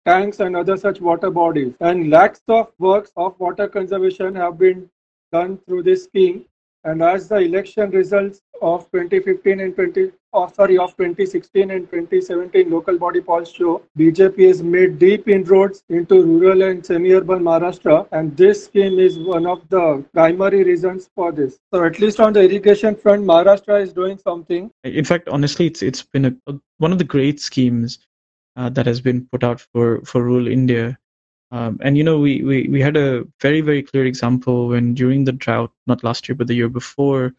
tanks 0.06 0.40
and 0.40 0.56
other 0.56 0.78
such 0.78 1.00
water 1.00 1.30
bodies. 1.30 1.74
And 1.80 2.10
lakhs 2.10 2.42
of 2.48 2.72
works 2.80 3.12
of 3.18 3.40
water 3.40 3.68
conservation 3.68 4.34
have 4.36 4.58
been 4.58 4.90
done 5.32 5.60
through 5.68 5.84
this 5.84 6.06
scheme. 6.06 6.46
And 6.84 7.04
as 7.04 7.28
the 7.28 7.36
election 7.36 7.92
results 7.92 8.42
of 8.62 8.90
2015 8.92 9.60
and 9.60 9.76
20, 9.76 10.12
oh, 10.34 10.48
sorry, 10.48 10.78
of 10.78 10.92
2016 10.98 11.70
and 11.70 11.90
2017 11.90 12.72
local 12.72 12.98
body 12.98 13.22
polls 13.22 13.52
show, 13.52 13.84
BJP 13.98 14.48
has 14.48 14.64
made 14.64 14.98
deep 14.98 15.28
inroads 15.28 15.84
into 15.90 16.24
rural 16.24 16.64
and 16.64 16.84
semi-urban 16.84 17.44
Maharashtra, 17.44 18.08
and 18.12 18.36
this 18.36 18.66
scheme 18.66 19.00
is 19.00 19.20
one 19.20 19.46
of 19.46 19.68
the 19.70 20.04
primary 20.14 20.64
reasons 20.64 21.10
for 21.16 21.32
this. 21.32 21.60
So 21.74 21.84
at 21.84 22.00
least 22.00 22.20
on 22.20 22.34
the 22.34 22.42
irrigation 22.42 22.96
front, 22.96 23.24
Maharashtra 23.26 23.82
is 23.82 23.94
doing 23.94 24.18
something. 24.18 24.72
In 24.84 25.06
fact, 25.06 25.30
honestly, 25.30 25.68
it's 25.68 25.84
it's 25.84 26.02
been 26.02 26.26
a, 26.26 26.36
a 26.48 26.60
one 26.80 26.92
of 26.92 26.98
the 26.98 27.04
great 27.04 27.40
schemes 27.40 28.00
uh, 28.56 28.70
that 28.70 28.88
has 28.88 29.02
been 29.02 29.28
put 29.32 29.44
out 29.44 29.62
for 29.62 30.02
for 30.02 30.24
rural 30.24 30.48
India. 30.48 30.98
Um, 31.52 31.80
and 31.82 31.98
you 31.98 32.04
know, 32.04 32.18
we, 32.18 32.44
we 32.44 32.68
we 32.70 32.82
had 32.82 32.96
a 32.96 33.26
very 33.42 33.62
very 33.62 33.84
clear 33.84 34.06
example 34.06 34.70
when 34.70 34.94
during 34.94 35.26
the 35.26 35.34
drought, 35.34 35.72
not 35.86 36.04
last 36.04 36.28
year 36.30 36.36
but 36.36 36.48
the 36.48 36.54
year 36.54 36.70
before, 36.70 37.34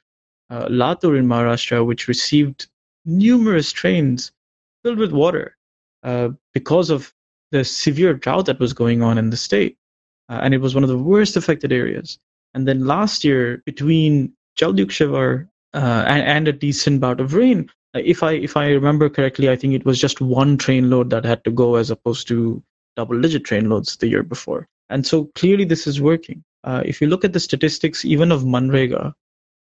uh, 0.50 0.66
Latur 0.68 1.18
in 1.18 1.26
Maharashtra, 1.26 1.84
which 1.84 2.08
received 2.08 2.66
numerous 3.06 3.72
trains 3.72 4.32
filled 4.84 4.98
with 4.98 5.12
water 5.12 5.56
uh, 6.02 6.28
because 6.52 6.90
of 6.90 7.12
the 7.52 7.64
severe 7.64 8.14
drought 8.14 8.46
that 8.46 8.60
was 8.60 8.72
going 8.72 9.02
on 9.02 9.18
in 9.18 9.30
the 9.30 9.36
state, 9.36 9.76
uh, 10.28 10.40
and 10.42 10.52
it 10.52 10.60
was 10.60 10.74
one 10.74 10.84
of 10.84 10.90
the 10.90 10.98
worst 10.98 11.36
affected 11.36 11.72
areas. 11.72 12.18
And 12.54 12.68
then 12.68 12.86
last 12.86 13.24
year, 13.24 13.62
between 13.64 14.32
Jalyukt 14.58 14.90
Shivar 14.90 15.48
uh, 15.72 16.04
and, 16.06 16.22
and 16.22 16.48
a 16.48 16.52
decent 16.52 17.00
bout 17.00 17.18
of 17.18 17.32
rain, 17.32 17.70
if 17.94 18.22
I 18.22 18.32
if 18.32 18.56
I 18.56 18.68
remember 18.68 19.08
correctly, 19.08 19.48
I 19.48 19.56
think 19.56 19.72
it 19.72 19.86
was 19.86 19.98
just 19.98 20.20
one 20.20 20.58
train 20.58 20.90
load 20.90 21.08
that 21.10 21.24
had 21.24 21.44
to 21.44 21.50
go 21.50 21.76
as 21.76 21.90
opposed 21.90 22.28
to 22.28 22.62
double 22.96 23.20
digit 23.20 23.44
train 23.44 23.68
loads 23.68 23.96
the 23.96 24.08
year 24.08 24.22
before. 24.22 24.68
And 24.90 25.06
so 25.06 25.30
clearly 25.34 25.64
this 25.64 25.86
is 25.86 26.00
working. 26.00 26.44
Uh, 26.64 26.82
if 26.84 27.00
you 27.00 27.06
look 27.06 27.24
at 27.24 27.32
the 27.32 27.40
statistics, 27.40 28.04
even 28.04 28.30
of 28.30 28.42
Manrega, 28.42 29.12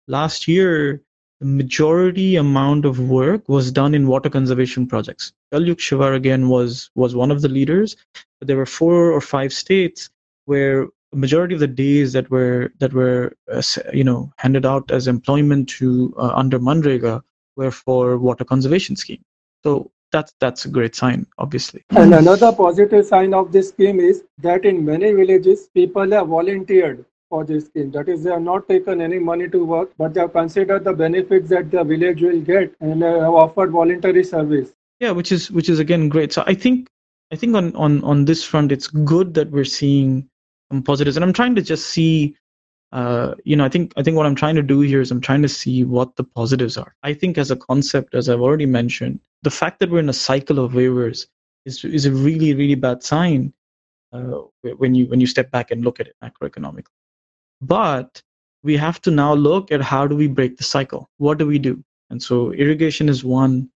last 0.07 0.47
year 0.47 1.01
the 1.39 1.45
majority 1.45 2.35
amount 2.35 2.85
of 2.85 2.99
work 2.99 3.47
was 3.47 3.71
done 3.71 3.93
in 3.93 4.07
water 4.07 4.29
conservation 4.29 4.87
projects. 4.87 5.33
Jal 5.53 5.61
Yukt 5.61 5.79
Shivar 5.79 6.15
again 6.15 6.49
was 6.49 6.89
was 6.95 7.15
one 7.15 7.29
of 7.29 7.41
the 7.41 7.49
leaders, 7.49 7.95
but 8.39 8.47
there 8.47 8.57
were 8.57 8.65
four 8.65 9.11
or 9.11 9.21
five 9.21 9.53
states 9.53 10.09
where 10.45 10.87
a 11.13 11.15
majority 11.15 11.53
of 11.53 11.59
the 11.59 11.67
days 11.67 12.13
that 12.13 12.29
were 12.31 12.73
that 12.79 12.93
were 12.93 13.33
uh, 13.51 13.61
you 13.93 14.03
know 14.03 14.31
handed 14.37 14.65
out 14.65 14.89
as 14.89 15.07
employment 15.07 15.69
to 15.69 16.13
uh, 16.17 16.31
under 16.33 16.59
Manrega 16.59 17.21
were 17.55 17.71
for 17.71 18.17
water 18.17 18.43
conservation 18.43 18.95
scheme. 18.95 19.23
So 19.63 19.91
that's 20.11 20.33
that's 20.39 20.65
a 20.65 20.69
great 20.69 20.95
sign, 20.95 21.25
obviously. 21.37 21.83
And 21.91 22.13
another 22.21 22.51
positive 22.51 23.05
sign 23.05 23.33
of 23.33 23.51
this 23.51 23.69
scheme 23.69 23.99
is 23.99 24.23
that 24.39 24.65
in 24.65 24.85
many 24.85 25.11
villages 25.11 25.69
people 25.73 26.11
have 26.11 26.27
volunteered 26.27 27.05
for 27.29 27.43
this 27.43 27.65
scheme. 27.65 27.91
That 27.91 28.07
is, 28.07 28.23
they 28.23 28.31
have 28.31 28.41
not 28.41 28.67
taken 28.67 29.01
any 29.01 29.19
money 29.19 29.49
to 29.49 29.65
work, 29.65 29.91
but 29.97 30.13
they 30.13 30.21
have 30.21 30.33
considered 30.33 30.83
the 30.83 30.93
benefits 30.93 31.49
that 31.49 31.71
the 31.71 31.83
village 31.83 32.21
will 32.21 32.39
get 32.39 32.73
and 32.79 33.01
have 33.01 33.33
offered 33.33 33.71
voluntary 33.71 34.23
service. 34.23 34.71
Yeah, 34.99 35.11
which 35.11 35.31
is 35.31 35.51
which 35.51 35.69
is 35.69 35.79
again 35.79 36.09
great. 36.09 36.33
So 36.33 36.43
I 36.47 36.53
think 36.53 36.89
I 37.31 37.35
think 37.35 37.55
on 37.55 37.75
on 37.75 38.03
on 38.03 38.25
this 38.25 38.43
front, 38.43 38.71
it's 38.71 38.87
good 38.87 39.33
that 39.35 39.51
we're 39.51 39.65
seeing 39.65 40.29
some 40.71 40.81
positives, 40.83 41.17
and 41.17 41.23
I'm 41.23 41.33
trying 41.33 41.55
to 41.55 41.61
just 41.61 41.87
see. 41.87 42.35
Uh, 42.93 43.35
you 43.43 43.57
know, 43.57 43.65
I 43.65 43.69
think 43.69 43.91
I 43.97 44.01
think 44.01 44.15
what 44.15 44.25
I'm 44.25 44.33
trying 44.33 44.55
to 44.55 44.63
do 44.63 44.79
here 44.79 45.01
is 45.01 45.11
I'm 45.11 45.19
trying 45.19 45.41
to 45.41 45.49
see 45.49 45.83
what 45.83 46.15
the 46.15 46.23
positives 46.23 46.77
are. 46.77 46.95
I 47.03 47.13
think 47.13 47.37
as 47.37 47.51
a 47.51 47.57
concept, 47.57 48.15
as 48.15 48.29
I've 48.29 48.39
already 48.39 48.65
mentioned, 48.65 49.19
the 49.43 49.51
fact 49.51 49.79
that 49.79 49.89
we're 49.89 49.99
in 49.99 50.09
a 50.09 50.13
cycle 50.13 50.59
of 50.63 50.73
waivers 50.73 51.27
is 51.65 51.83
is 51.83 52.05
a 52.05 52.11
really 52.11 52.53
really 52.53 52.75
bad 52.75 53.03
sign 53.03 53.53
uh, 54.13 54.41
when 54.77 54.95
you 54.95 55.05
when 55.07 55.19
you 55.19 55.27
step 55.27 55.51
back 55.51 55.71
and 55.71 55.83
look 55.83 55.99
at 55.99 56.07
it 56.07 56.15
macroeconomically. 56.23 56.95
But 57.61 58.21
we 58.63 58.77
have 58.77 59.01
to 59.01 59.11
now 59.11 59.33
look 59.33 59.71
at 59.71 59.81
how 59.81 60.07
do 60.07 60.15
we 60.15 60.27
break 60.27 60.57
the 60.57 60.63
cycle? 60.63 61.09
What 61.17 61.37
do 61.37 61.45
we 61.45 61.59
do? 61.59 61.83
And 62.09 62.21
so 62.21 62.51
irrigation 62.53 63.09
is 63.09 63.23
one. 63.23 63.69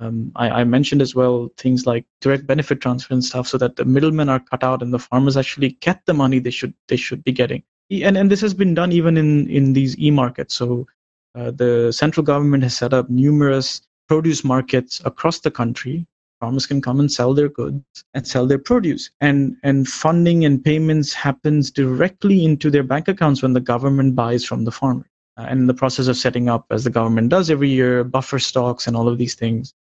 Um, 0.00 0.30
I, 0.36 0.60
I, 0.60 0.64
mentioned 0.64 1.02
as 1.02 1.16
well 1.16 1.48
things 1.56 1.84
like 1.84 2.04
direct 2.20 2.46
benefit 2.46 2.80
transfer 2.80 3.14
and 3.14 3.24
stuff, 3.24 3.48
so 3.48 3.58
that 3.58 3.74
the 3.74 3.84
middlemen 3.84 4.28
are 4.28 4.38
cut 4.38 4.62
out 4.62 4.80
and 4.80 4.94
the 4.94 4.98
farmers 4.98 5.36
actually 5.36 5.70
get 5.80 6.06
the 6.06 6.14
money 6.14 6.38
they 6.38 6.52
should 6.52 6.72
they 6.86 6.96
should 6.96 7.24
be 7.24 7.32
getting. 7.32 7.64
And 7.90 8.16
and 8.16 8.30
this 8.30 8.40
has 8.42 8.54
been 8.54 8.74
done 8.74 8.92
even 8.92 9.16
in 9.16 9.48
in 9.48 9.72
these 9.72 9.98
e 9.98 10.12
markets. 10.12 10.54
So 10.54 10.86
uh, 11.34 11.50
the 11.50 11.90
central 11.92 12.24
government 12.24 12.62
has 12.62 12.76
set 12.76 12.94
up 12.94 13.10
numerous 13.10 13.82
produce 14.08 14.42
markets 14.44 15.00
across 15.04 15.40
the 15.40 15.50
country 15.50 16.06
farmers 16.40 16.66
can 16.66 16.80
come 16.80 17.00
and 17.00 17.10
sell 17.10 17.34
their 17.34 17.48
goods 17.48 17.82
and 18.14 18.26
sell 18.26 18.46
their 18.46 18.58
produce. 18.58 19.10
And 19.20 19.56
and 19.62 19.88
funding 19.88 20.44
and 20.44 20.64
payments 20.64 21.12
happens 21.12 21.70
directly 21.70 22.44
into 22.44 22.70
their 22.70 22.82
bank 22.82 23.08
accounts 23.08 23.42
when 23.42 23.52
the 23.52 23.60
government 23.60 24.14
buys 24.14 24.44
from 24.44 24.64
the 24.64 24.72
farmer. 24.72 25.06
Uh, 25.36 25.46
and 25.48 25.60
in 25.60 25.66
the 25.66 25.74
process 25.74 26.08
of 26.08 26.16
setting 26.16 26.48
up 26.48 26.66
as 26.70 26.84
the 26.84 26.90
government 26.90 27.28
does 27.28 27.50
every 27.50 27.68
year 27.68 28.02
buffer 28.04 28.38
stocks 28.38 28.86
and 28.86 28.96
all 28.96 29.08
of 29.08 29.18
these 29.18 29.34
things. 29.34 29.74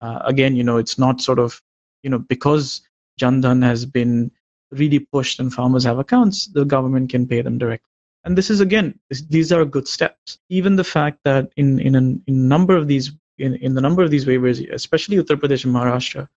Uh, 0.00 0.20
again 0.24 0.56
you 0.56 0.64
know 0.64 0.76
it's 0.76 0.98
not 0.98 1.20
sort 1.20 1.38
of 1.38 1.60
you 2.02 2.10
know 2.10 2.18
because 2.18 2.82
Jan 3.18 3.62
has 3.62 3.86
been 3.86 4.30
really 4.70 4.98
pushed 4.98 5.38
and 5.38 5.52
farmers 5.52 5.84
have 5.84 5.98
accounts 5.98 6.46
the 6.46 6.64
government 6.64 7.10
can 7.10 7.26
pay 7.26 7.42
them 7.42 7.58
directly. 7.58 7.90
And 8.24 8.38
this 8.38 8.50
is 8.50 8.60
again 8.60 8.98
this, 9.08 9.22
these 9.22 9.52
are 9.52 9.64
good 9.64 9.88
steps. 9.88 10.38
Even 10.48 10.76
the 10.76 10.84
fact 10.84 11.18
that 11.24 11.52
in 11.56 11.78
in 11.80 11.94
a, 11.94 11.98
in 11.98 12.22
a 12.28 12.48
number 12.54 12.76
of 12.76 12.88
these 12.88 13.12
in, 13.38 13.56
in 13.56 13.74
the 13.74 13.80
number 13.80 14.02
of 14.02 14.10
these 14.10 14.24
waivers, 14.24 14.72
especially 14.72 15.16
Uttar 15.16 15.36
Pradesh 15.36 15.64
and 15.64 15.74
Maharashtra, 15.74 16.28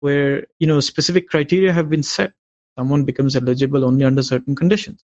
where 0.00 0.46
you 0.58 0.66
know 0.66 0.80
specific 0.80 1.28
criteria 1.28 1.72
have 1.72 1.90
been 1.90 2.02
set. 2.02 2.32
Someone 2.78 3.04
becomes 3.04 3.36
eligible 3.36 3.84
only 3.84 4.04
under 4.04 4.22
certain 4.22 4.54
conditions. 4.54 5.02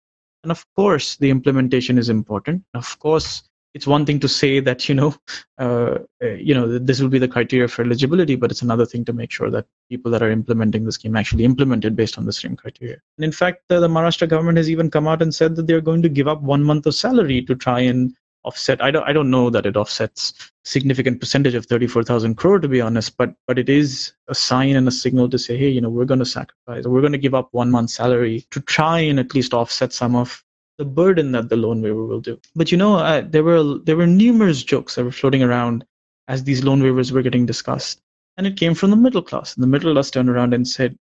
And 0.43 0.51
of 0.53 0.65
course, 0.77 1.17
the 1.17 1.31
implementation 1.31 1.97
is 1.97 2.11
important. 2.11 2.63
Of 2.75 2.99
course, 2.99 3.43
it's 3.73 3.87
one 3.87 4.05
thing 4.07 4.21
to 4.21 4.29
say 4.29 4.61
that 4.61 4.89
you 4.89 4.95
know, 4.95 5.15
uh, 5.59 5.99
uh, 6.23 6.29
you 6.29 6.55
know, 6.55 6.79
this 6.79 7.01
will 7.01 7.09
be 7.09 7.19
the 7.19 7.29
criteria 7.29 7.69
for 7.69 7.83
eligibility, 7.83 8.37
but 8.37 8.51
it's 8.51 8.63
another 8.63 8.87
thing 8.87 9.05
to 9.07 9.13
make 9.13 9.33
sure 9.33 9.51
that 9.51 9.67
people 9.89 10.11
that 10.13 10.23
are 10.23 10.31
implementing 10.31 10.85
the 10.85 10.93
scheme 10.93 11.17
actually 11.17 11.45
implement 11.45 11.85
it 11.85 11.97
based 11.97 12.19
on 12.19 12.25
the 12.25 12.33
same 12.33 12.57
criteria. 12.57 12.99
And 13.19 13.25
in 13.25 13.33
fact, 13.33 13.63
the, 13.69 13.81
the 13.81 13.89
Maharashtra 13.89 14.29
government 14.29 14.59
has 14.59 14.71
even 14.71 14.91
come 14.91 15.09
out 15.09 15.23
and 15.23 15.35
said 15.35 15.57
that 15.57 15.67
they're 15.67 15.81
going 15.81 16.03
to 16.03 16.09
give 16.09 16.29
up 16.29 16.43
one 16.43 16.63
month 16.63 16.87
of 16.87 16.95
salary 16.95 17.43
to 17.43 17.55
try 17.55 17.81
and 17.81 18.15
offset. 18.45 18.83
I 18.83 18.91
don't 18.91 19.05
I 19.09 19.13
don't 19.13 19.31
know 19.31 19.51
that 19.51 19.67
it 19.67 19.77
offsets 19.77 20.51
significant 20.65 21.21
percentage 21.21 21.55
of 21.55 21.67
34,000 21.67 22.37
crore 22.37 22.59
to 22.59 22.69
be 22.69 22.81
honest, 22.81 23.17
but 23.17 23.35
but 23.47 23.59
it 23.59 23.69
is 23.69 24.13
a 24.29 24.35
sign 24.35 24.77
and 24.77 24.89
a 24.89 24.93
signal 24.93 25.29
to 25.31 25.39
say, 25.39 25.57
hey, 25.57 25.69
you 25.69 25.81
know, 25.81 25.91
we're 25.91 26.05
going 26.05 26.21
to 26.21 26.27
sacrifice, 26.27 26.87
we're 26.87 27.01
going 27.01 27.13
to 27.13 27.19
give 27.19 27.35
up 27.35 27.49
one 27.53 27.71
month's 27.71 27.95
salary 27.95 28.47
to 28.51 28.61
try 28.61 28.99
and 28.99 29.19
at 29.19 29.35
least 29.35 29.55
offset 29.55 29.93
some 29.93 30.17
of 30.17 30.43
the 30.79 30.85
burden 30.85 31.33
that 31.33 31.49
the 31.49 31.57
loan 31.57 31.83
waiver 31.83 32.05
will 32.05 32.21
do. 32.21 32.39
But 32.57 32.73
you 32.73 32.79
know, 32.79 32.97
uh, 32.97 33.23
there 33.27 33.45
were 33.45 33.79
there 33.79 33.97
were 33.97 34.07
numerous 34.07 34.63
jokes 34.63 34.95
that 34.95 35.05
were 35.05 35.13
floating 35.13 35.43
around 35.43 35.85
as 36.29 36.45
these 36.45 36.65
loan 36.65 36.81
waivers 36.81 37.13
were 37.13 37.23
getting 37.23 37.47
discussed, 37.47 38.01
and 38.37 38.47
it 38.47 38.57
came 38.57 38.75
from 38.75 38.91
the 38.91 38.97
middle 38.97 39.23
class. 39.23 39.55
And 39.55 39.63
the 39.63 39.69
middle 39.69 39.93
class 39.93 40.11
turned 40.11 40.31
around 40.31 40.55
and 40.55 40.67
said, 40.67 40.97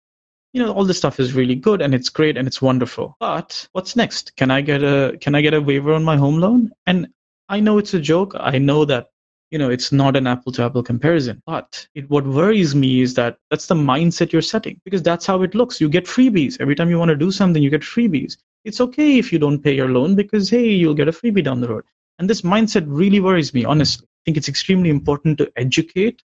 you 0.53 0.63
know 0.63 0.73
all 0.73 0.85
this 0.85 0.99
stuff 0.99 1.19
is 1.19 1.33
really 1.33 1.55
good 1.55 1.81
and 1.81 1.95
it's 1.95 2.09
great 2.09 2.37
and 2.37 2.47
it's 2.47 2.63
wonderful 2.63 3.17
but 3.21 3.67
what's 3.73 3.97
next 3.97 4.35
can 4.37 4.51
i 4.51 4.61
get 4.61 4.83
a 4.83 5.17
can 5.21 5.35
i 5.35 5.41
get 5.41 5.55
a 5.55 5.61
waiver 5.61 5.93
on 5.93 6.05
my 6.05 6.17
home 6.17 6.39
loan 6.39 6.71
and 6.87 7.09
I 7.53 7.61
know 7.61 7.77
it's 7.77 7.93
a 7.93 8.01
joke. 8.01 8.35
I 8.41 8.57
know 8.57 8.87
that 8.87 9.09
you 9.51 9.59
know 9.59 9.69
it's 9.69 9.93
not 9.93 10.17
an 10.17 10.27
apple 10.27 10.53
to 10.53 10.63
apple 10.63 10.83
comparison. 10.83 11.43
But 11.47 11.87
it, 11.95 12.09
what 12.09 12.27
worries 12.27 12.75
me 12.75 13.03
is 13.03 13.13
that 13.15 13.37
that's 13.51 13.67
the 13.67 13.75
mindset 13.75 14.33
you're 14.33 14.41
setting 14.41 14.81
because 14.85 15.03
that's 15.03 15.27
how 15.27 15.43
it 15.43 15.55
looks. 15.55 15.79
You 15.79 15.91
get 15.91 16.07
freebies. 16.07 16.59
Every 16.61 16.75
time 16.75 16.89
you 16.89 16.99
want 16.99 17.11
to 17.11 17.17
do 17.17 17.31
something 17.31 17.63
you 17.63 17.69
get 17.69 17.83
freebies. 17.83 18.39
It's 18.65 18.81
okay 18.81 19.19
if 19.19 19.33
you 19.33 19.39
don't 19.39 19.63
pay 19.63 19.75
your 19.75 19.89
loan 19.89 20.15
because 20.15 20.49
hey 20.49 20.71
you'll 20.71 20.95
get 20.95 21.09
a 21.09 21.13
freebie 21.13 21.45
down 21.45 21.61
the 21.61 21.69
road. 21.69 21.85
And 22.19 22.31
this 22.31 22.41
mindset 22.41 22.85
really 22.87 23.21
worries 23.21 23.53
me 23.53 23.67
honestly. 23.67 24.07
I 24.07 24.21
think 24.25 24.39
it's 24.39 24.49
extremely 24.49 24.89
important 24.89 25.37
to 25.39 25.53
educate 25.57 26.23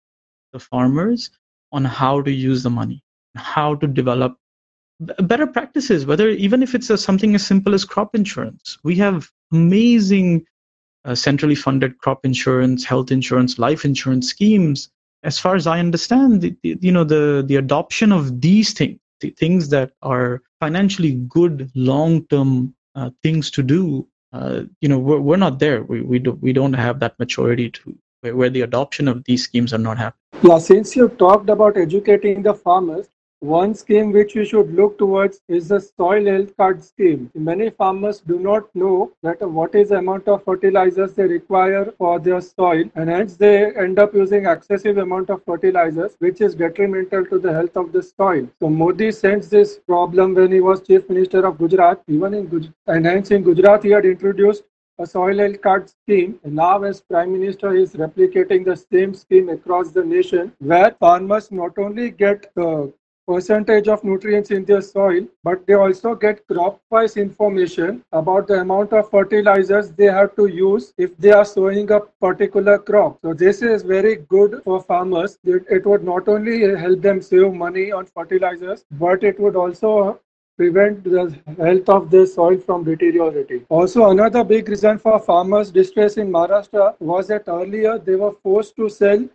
the 0.52 0.58
farmers 0.58 1.30
on 1.72 1.86
how 1.86 2.20
to 2.20 2.30
use 2.30 2.62
the 2.62 2.70
money 2.70 3.02
how 3.36 3.74
to 3.74 3.86
develop 3.86 4.36
better 5.00 5.46
practices 5.46 6.06
whether 6.06 6.28
even 6.28 6.62
if 6.62 6.74
it's 6.74 6.90
a, 6.90 6.96
something 6.96 7.34
as 7.34 7.44
simple 7.44 7.74
as 7.74 7.84
crop 7.84 8.14
insurance. 8.14 8.78
We 8.84 8.96
have 8.96 9.30
amazing 9.52 10.46
uh, 11.04 11.14
centrally 11.14 11.54
funded 11.54 11.98
crop 11.98 12.24
insurance, 12.24 12.84
health 12.84 13.10
insurance, 13.10 13.58
life 13.58 13.84
insurance 13.84 14.28
schemes. 14.28 14.88
As 15.22 15.38
far 15.38 15.54
as 15.54 15.66
I 15.66 15.78
understand, 15.78 16.42
the, 16.42 16.56
you 16.62 16.92
know 16.92 17.04
the 17.04 17.44
the 17.46 17.56
adoption 17.56 18.12
of 18.12 18.40
these 18.40 18.72
things, 18.72 18.98
the 19.20 19.30
things 19.30 19.68
that 19.70 19.92
are 20.02 20.42
financially 20.60 21.12
good 21.12 21.70
long-term 21.74 22.74
uh, 22.94 23.10
things 23.22 23.50
to 23.50 23.62
do, 23.62 24.06
uh, 24.32 24.62
you 24.80 24.88
know, 24.88 24.98
we're, 24.98 25.20
we're 25.20 25.36
not 25.36 25.58
there. 25.58 25.82
We 25.82 26.02
we 26.02 26.18
do, 26.18 26.32
we 26.32 26.52
don't 26.52 26.72
have 26.74 27.00
that 27.00 27.18
maturity 27.18 27.70
to 27.70 27.96
where, 28.20 28.36
where 28.36 28.50
the 28.50 28.62
adoption 28.62 29.08
of 29.08 29.24
these 29.24 29.44
schemes 29.44 29.72
are 29.72 29.78
not 29.78 29.98
happening. 29.98 30.20
Yeah, 30.42 30.58
since 30.58 30.96
you 30.96 31.08
talked 31.08 31.48
about 31.48 31.76
educating 31.76 32.42
the 32.42 32.54
farmers, 32.54 33.08
one 33.40 33.74
scheme 33.74 34.10
which 34.10 34.34
we 34.34 34.44
should 34.44 34.72
look 34.74 34.96
towards 34.96 35.40
is 35.48 35.68
the 35.68 35.78
soil 35.78 36.24
health 36.24 36.56
card 36.56 36.82
scheme. 36.82 37.30
Many 37.34 37.70
farmers 37.70 38.20
do 38.20 38.38
not 38.38 38.74
know 38.74 39.12
that 39.22 39.40
what 39.42 39.74
is 39.74 39.90
the 39.90 39.98
amount 39.98 40.28
of 40.28 40.44
fertilizers 40.44 41.12
they 41.12 41.24
require 41.24 41.92
for 41.98 42.18
their 42.18 42.40
soil 42.40 42.84
and 42.94 43.10
hence 43.10 43.36
they 43.36 43.74
end 43.74 43.98
up 43.98 44.14
using 44.14 44.46
excessive 44.46 44.98
amount 44.98 45.28
of 45.28 45.44
fertilizers 45.44 46.16
which 46.20 46.40
is 46.40 46.54
detrimental 46.54 47.26
to 47.26 47.38
the 47.38 47.52
health 47.52 47.76
of 47.76 47.92
the 47.92 48.02
soil. 48.02 48.48
So 48.60 48.70
Modi 48.70 49.12
sensed 49.12 49.50
this 49.50 49.78
problem 49.78 50.34
when 50.34 50.50
he 50.50 50.60
was 50.60 50.80
chief 50.80 51.08
minister 51.08 51.44
of 51.46 51.58
Gujarat. 51.58 52.02
Even 52.08 52.32
in 52.34 52.46
Gujarat, 52.46 52.74
and 52.86 53.04
hence 53.04 53.30
in 53.30 53.42
Gujarat 53.42 53.84
he 53.84 53.90
had 53.90 54.06
introduced 54.06 54.64
a 54.98 55.06
soil 55.06 55.38
health 55.38 55.60
card 55.60 55.90
scheme. 55.90 56.38
And 56.44 56.54
now, 56.54 56.82
as 56.82 57.00
Prime 57.00 57.32
Minister 57.32 57.74
is 57.74 57.94
replicating 57.94 58.64
the 58.64 58.76
same 58.76 59.12
scheme 59.12 59.48
across 59.48 59.90
the 59.90 60.04
nation, 60.04 60.52
where 60.60 60.92
farmers 60.92 61.50
not 61.50 61.76
only 61.78 62.10
get 62.10 62.54
the 62.54 62.92
percentage 63.26 63.88
of 63.88 64.04
nutrients 64.04 64.50
in 64.50 64.64
their 64.64 64.80
soil, 64.80 65.26
but 65.42 65.66
they 65.66 65.74
also 65.74 66.14
get 66.14 66.46
crop-wise 66.46 67.16
information 67.16 68.02
about 68.12 68.46
the 68.46 68.60
amount 68.60 68.92
of 68.92 69.10
fertilizers 69.10 69.90
they 69.90 70.06
have 70.06 70.34
to 70.36 70.46
use 70.46 70.92
if 70.98 71.16
they 71.18 71.32
are 71.32 71.44
sowing 71.44 71.90
a 71.90 72.00
particular 72.00 72.78
crop. 72.78 73.18
So 73.22 73.34
this 73.34 73.62
is 73.62 73.82
very 73.82 74.16
good 74.28 74.60
for 74.64 74.82
farmers. 74.82 75.38
It 75.44 75.86
would 75.86 76.04
not 76.04 76.28
only 76.28 76.60
help 76.76 77.00
them 77.00 77.22
save 77.22 77.52
money 77.54 77.92
on 77.92 78.06
fertilizers, 78.06 78.84
but 78.92 79.24
it 79.24 79.40
would 79.40 79.56
also 79.56 80.20
prevent 80.56 81.02
the 81.02 81.36
health 81.58 81.88
of 81.88 82.10
the 82.10 82.24
soil 82.24 82.56
from 82.58 82.84
deteriorating. 82.84 83.66
Also, 83.68 84.10
another 84.10 84.44
big 84.44 84.68
reason 84.68 84.98
for 84.98 85.18
farmers' 85.18 85.72
distress 85.72 86.16
in 86.16 86.30
Maharashtra 86.30 86.94
was 87.00 87.26
that 87.26 87.48
earlier 87.48 87.98
they 87.98 88.14
were 88.14 88.30
forced 88.42 88.76
to 88.76 88.88
sell 88.88 89.28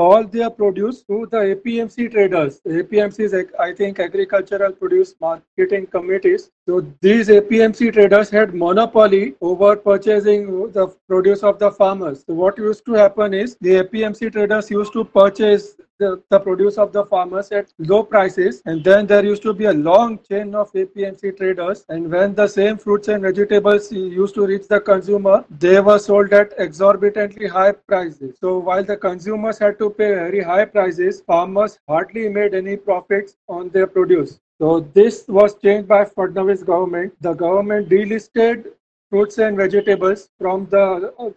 all 0.00 0.24
their 0.24 0.48
produce 0.48 1.02
to 1.02 1.26
the 1.30 1.40
APMC 1.54 2.10
traders. 2.12 2.60
APMC 2.66 3.20
is, 3.20 3.34
I 3.58 3.72
think, 3.74 3.98
agricultural 4.00 4.72
produce 4.72 5.14
marketing 5.20 5.88
committees. 5.88 6.50
So 6.70 6.86
these 7.00 7.26
APMC 7.26 7.94
traders 7.94 8.30
had 8.30 8.54
monopoly 8.54 9.34
over 9.40 9.74
purchasing 9.74 10.70
the 10.70 10.86
produce 11.08 11.42
of 11.42 11.58
the 11.58 11.72
farmers. 11.72 12.22
So 12.24 12.34
what 12.34 12.58
used 12.58 12.84
to 12.86 12.92
happen 12.92 13.34
is 13.34 13.56
the 13.60 13.82
APMC 13.82 14.30
traders 14.30 14.70
used 14.70 14.92
to 14.92 15.04
purchase 15.04 15.74
the, 15.98 16.22
the 16.28 16.38
produce 16.38 16.78
of 16.78 16.92
the 16.92 17.04
farmers 17.06 17.50
at 17.50 17.72
low 17.80 18.04
prices 18.04 18.62
and 18.66 18.84
then 18.84 19.08
there 19.08 19.24
used 19.24 19.42
to 19.42 19.52
be 19.52 19.64
a 19.64 19.72
long 19.72 20.20
chain 20.28 20.54
of 20.54 20.72
APMC 20.72 21.36
traders 21.38 21.84
and 21.88 22.08
when 22.08 22.36
the 22.36 22.46
same 22.46 22.78
fruits 22.78 23.08
and 23.08 23.22
vegetables 23.22 23.90
used 23.90 24.36
to 24.36 24.46
reach 24.46 24.68
the 24.68 24.80
consumer 24.80 25.44
they 25.58 25.80
were 25.80 25.98
sold 25.98 26.32
at 26.32 26.52
exorbitantly 26.56 27.48
high 27.48 27.72
prices 27.72 28.36
so 28.40 28.58
while 28.58 28.84
the 28.84 28.96
consumers 28.96 29.58
had 29.58 29.76
to 29.80 29.90
pay 29.90 30.14
very 30.14 30.40
high 30.40 30.64
prices 30.64 31.20
farmers 31.26 31.80
hardly 31.88 32.28
made 32.28 32.54
any 32.54 32.76
profits 32.76 33.36
on 33.48 33.68
their 33.70 33.88
produce 33.88 34.38
so 34.60 34.80
this 34.98 35.24
was 35.28 35.56
changed 35.66 35.88
by 35.88 36.04
Fadnavis 36.04 36.64
government 36.72 37.12
the 37.28 37.34
government 37.44 37.88
delisted 37.88 38.66
fruits 39.10 39.38
and 39.38 39.56
vegetables 39.56 40.28
from 40.38 40.66
the 40.74 40.86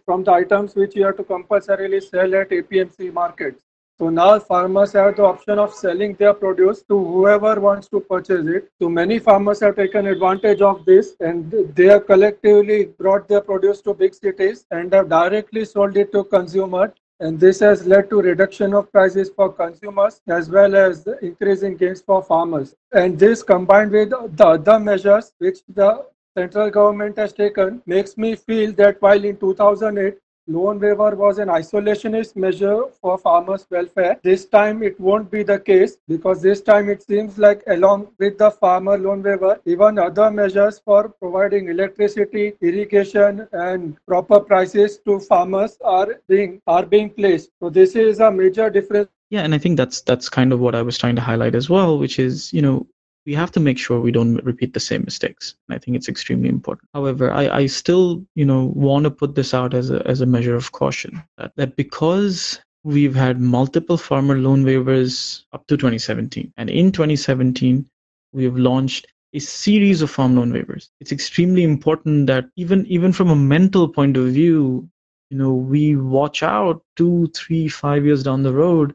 from 0.04 0.24
the 0.24 0.32
items 0.32 0.74
which 0.74 0.96
you 0.96 1.04
have 1.04 1.16
to 1.16 1.24
compulsorily 1.24 2.00
sell 2.00 2.34
at 2.42 2.50
APMC 2.50 3.12
markets 3.12 3.64
so 3.96 4.08
now 4.10 4.40
farmers 4.40 4.92
have 4.94 5.14
the 5.16 5.22
option 5.22 5.60
of 5.60 5.72
selling 5.72 6.14
their 6.14 6.34
produce 6.34 6.82
to 6.88 6.98
whoever 6.98 7.60
wants 7.60 7.88
to 7.90 8.00
purchase 8.00 8.44
it. 8.48 8.68
So 8.80 8.88
many 8.88 9.20
farmers 9.20 9.60
have 9.60 9.76
taken 9.76 10.08
advantage 10.08 10.60
of 10.62 10.84
this 10.84 11.14
and 11.20 11.48
they 11.76 11.84
have 11.86 12.06
collectively 12.06 12.86
brought 12.86 13.28
their 13.28 13.40
produce 13.40 13.80
to 13.82 13.94
big 13.94 14.16
cities 14.16 14.66
and 14.72 14.92
have 14.92 15.08
directly 15.08 15.64
sold 15.64 15.96
it 15.96 16.10
to 16.10 16.24
consumers. 16.24 16.90
And 17.20 17.38
this 17.38 17.60
has 17.60 17.86
led 17.86 18.10
to 18.10 18.20
reduction 18.20 18.74
of 18.74 18.90
prices 18.90 19.30
for 19.30 19.52
consumers 19.52 20.20
as 20.26 20.50
well 20.50 20.74
as 20.74 21.04
the 21.04 21.18
increasing 21.24 21.76
gains 21.76 22.02
for 22.02 22.22
farmers. 22.22 22.74
And 22.92 23.18
this 23.18 23.42
combined 23.42 23.92
with 23.92 24.10
the 24.10 24.46
other 24.46 24.78
measures 24.80 25.32
which 25.38 25.60
the 25.68 26.06
central 26.36 26.70
government 26.70 27.16
has 27.16 27.32
taken 27.32 27.82
makes 27.86 28.16
me 28.16 28.34
feel 28.34 28.72
that 28.72 29.00
while 29.00 29.24
in 29.24 29.36
2008 29.36 30.18
loan 30.46 30.78
waiver 30.78 31.14
was 31.16 31.38
an 31.38 31.48
isolationist 31.48 32.36
measure 32.36 32.84
for 33.00 33.16
farmers' 33.18 33.66
welfare. 33.70 34.18
This 34.22 34.46
time 34.46 34.82
it 34.82 34.98
won't 35.00 35.30
be 35.30 35.42
the 35.42 35.58
case 35.58 35.96
because 36.08 36.42
this 36.42 36.60
time 36.60 36.88
it 36.88 37.02
seems 37.02 37.38
like 37.38 37.62
along 37.66 38.08
with 38.18 38.38
the 38.38 38.50
farmer 38.50 38.98
loan 38.98 39.22
waiver, 39.22 39.60
even 39.64 39.98
other 39.98 40.30
measures 40.30 40.80
for 40.84 41.08
providing 41.08 41.68
electricity, 41.68 42.54
irrigation 42.60 43.48
and 43.52 43.96
proper 44.06 44.40
prices 44.40 44.98
to 45.06 45.20
farmers 45.20 45.78
are 45.82 46.20
being 46.28 46.60
are 46.66 46.84
being 46.84 47.10
placed. 47.10 47.50
So 47.60 47.70
this 47.70 47.96
is 47.96 48.20
a 48.20 48.30
major 48.30 48.70
difference. 48.70 49.08
Yeah, 49.30 49.42
and 49.42 49.54
I 49.54 49.58
think 49.58 49.76
that's 49.76 50.02
that's 50.02 50.28
kind 50.28 50.52
of 50.52 50.60
what 50.60 50.74
I 50.74 50.82
was 50.82 50.98
trying 50.98 51.16
to 51.16 51.22
highlight 51.22 51.54
as 51.54 51.70
well, 51.70 51.98
which 51.98 52.18
is, 52.18 52.52
you 52.52 52.62
know, 52.62 52.86
we 53.26 53.34
have 53.34 53.50
to 53.52 53.60
make 53.60 53.78
sure 53.78 54.00
we 54.00 54.12
don't 54.12 54.36
repeat 54.44 54.74
the 54.74 54.80
same 54.80 55.02
mistakes. 55.04 55.54
I 55.70 55.78
think 55.78 55.96
it's 55.96 56.08
extremely 56.08 56.48
important. 56.48 56.88
However, 56.94 57.30
I, 57.30 57.48
I 57.48 57.66
still, 57.66 58.24
you 58.34 58.44
know, 58.44 58.72
want 58.74 59.04
to 59.04 59.10
put 59.10 59.34
this 59.34 59.54
out 59.54 59.74
as 59.74 59.90
a, 59.90 60.06
as 60.06 60.20
a 60.20 60.26
measure 60.26 60.54
of 60.54 60.72
caution 60.72 61.22
that, 61.38 61.52
that 61.56 61.76
because 61.76 62.60
we've 62.82 63.14
had 63.14 63.40
multiple 63.40 63.96
farmer 63.96 64.36
loan 64.36 64.64
waivers 64.64 65.44
up 65.52 65.66
to 65.68 65.76
2017, 65.76 66.52
and 66.56 66.68
in 66.68 66.92
2017, 66.92 67.88
we 68.32 68.44
have 68.44 68.58
launched 68.58 69.06
a 69.32 69.38
series 69.38 70.02
of 70.02 70.10
farm 70.10 70.36
loan 70.36 70.52
waivers. 70.52 70.90
It's 71.00 71.12
extremely 71.12 71.64
important 71.64 72.26
that 72.26 72.44
even 72.56 72.86
even 72.86 73.12
from 73.12 73.30
a 73.30 73.36
mental 73.36 73.88
point 73.88 74.16
of 74.16 74.26
view, 74.26 74.88
you 75.30 75.38
know, 75.38 75.52
we 75.52 75.96
watch 75.96 76.42
out 76.42 76.84
two, 76.94 77.28
three, 77.34 77.68
five 77.68 78.04
years 78.04 78.22
down 78.22 78.42
the 78.42 78.52
road 78.52 78.94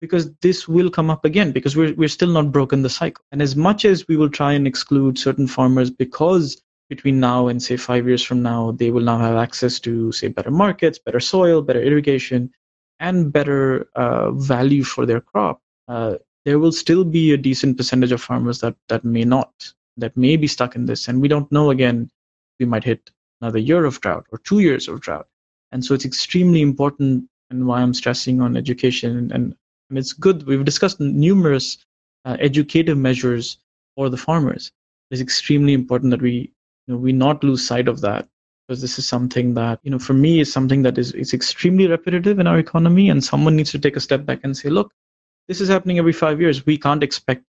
because 0.00 0.32
this 0.42 0.68
will 0.68 0.90
come 0.90 1.10
up 1.10 1.24
again 1.24 1.52
because 1.52 1.76
we're, 1.76 1.94
we're 1.94 2.08
still 2.08 2.30
not 2.30 2.52
broken 2.52 2.82
the 2.82 2.90
cycle. 2.90 3.24
And 3.32 3.40
as 3.40 3.56
much 3.56 3.84
as 3.84 4.06
we 4.08 4.16
will 4.16 4.30
try 4.30 4.52
and 4.52 4.66
exclude 4.66 5.18
certain 5.18 5.46
farmers 5.46 5.90
because 5.90 6.60
between 6.88 7.18
now 7.18 7.48
and 7.48 7.62
say 7.62 7.76
five 7.76 8.06
years 8.06 8.22
from 8.22 8.42
now 8.42 8.72
they 8.72 8.90
will 8.90 9.02
now 9.02 9.18
have 9.18 9.36
access 9.36 9.80
to 9.80 10.12
say 10.12 10.28
better 10.28 10.52
markets 10.52 11.00
better 11.00 11.18
soil 11.18 11.60
better 11.60 11.82
irrigation 11.82 12.48
and 13.00 13.32
better 13.32 13.88
uh, 13.96 14.30
value 14.30 14.84
for 14.84 15.04
their 15.04 15.20
crop 15.20 15.60
uh, 15.88 16.14
there 16.46 16.60
will 16.60 16.72
still 16.72 17.02
be 17.04 17.32
a 17.32 17.36
decent 17.36 17.76
percentage 17.76 18.12
of 18.12 18.22
farmers 18.22 18.60
that 18.60 18.76
that 18.88 19.04
may 19.04 19.24
not 19.24 19.50
that 19.96 20.16
may 20.16 20.36
be 20.36 20.46
stuck 20.46 20.76
in 20.76 20.86
this. 20.86 21.08
And 21.08 21.20
we 21.20 21.28
don't 21.28 21.50
know 21.50 21.70
again 21.70 22.08
we 22.60 22.66
might 22.66 22.84
hit 22.84 23.10
another 23.40 23.58
year 23.58 23.84
of 23.84 24.00
drought 24.00 24.26
or 24.30 24.38
two 24.38 24.60
years 24.60 24.88
of 24.88 25.00
drought. 25.00 25.26
And 25.72 25.84
so 25.84 25.92
it's 25.92 26.04
extremely 26.04 26.62
important 26.62 27.28
and 27.50 27.66
why 27.66 27.80
i'm 27.80 27.94
stressing 27.94 28.40
on 28.40 28.56
education 28.56 29.16
and 29.16 29.32
and 29.32 29.56
it's 29.90 30.12
good. 30.12 30.46
We've 30.46 30.64
discussed 30.64 31.00
numerous 31.00 31.78
uh, 32.24 32.36
educative 32.40 32.98
measures 32.98 33.58
for 33.94 34.08
the 34.08 34.16
farmers. 34.16 34.70
It's 35.10 35.20
extremely 35.20 35.72
important 35.72 36.10
that 36.10 36.22
we, 36.22 36.52
you 36.86 36.94
know, 36.94 36.96
we 36.96 37.12
not 37.12 37.44
lose 37.44 37.66
sight 37.66 37.88
of 37.88 38.00
that 38.00 38.28
because 38.66 38.80
this 38.80 38.98
is 38.98 39.06
something 39.06 39.54
that, 39.54 39.78
you 39.84 39.90
know, 39.90 39.98
for 39.98 40.14
me 40.14 40.40
is 40.40 40.52
something 40.52 40.82
that 40.82 40.98
is, 40.98 41.12
is 41.12 41.32
extremely 41.32 41.86
repetitive 41.86 42.38
in 42.40 42.46
our 42.46 42.58
economy. 42.58 43.10
And 43.10 43.22
someone 43.22 43.54
needs 43.54 43.70
to 43.72 43.78
take 43.78 43.96
a 43.96 44.00
step 44.00 44.24
back 44.24 44.40
and 44.42 44.56
say, 44.56 44.68
look, 44.68 44.92
this 45.46 45.60
is 45.60 45.68
happening 45.68 45.98
every 45.98 46.12
five 46.12 46.40
years. 46.40 46.66
We 46.66 46.76
can't 46.76 47.04
expect 47.04 47.44